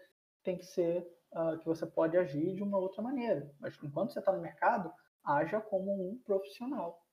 tem 0.44 0.58
que 0.58 0.66
ser, 0.66 1.08
uh, 1.34 1.58
que 1.60 1.66
você 1.66 1.86
pode 1.86 2.18
agir 2.18 2.56
de 2.56 2.64
uma 2.64 2.78
outra 2.78 3.02
maneira. 3.02 3.54
Mas 3.60 3.78
enquanto 3.84 4.14
você 4.14 4.20
está 4.20 4.32
no 4.32 4.42
mercado, 4.42 4.92
haja 5.24 5.62
como 5.62 5.92
um 6.10 6.18
profissional, 6.24 7.06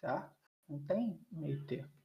certo? 0.00 0.34
Não 0.68 0.84
tem 0.84 1.20
meio 1.30 1.64
termo. 1.66 1.95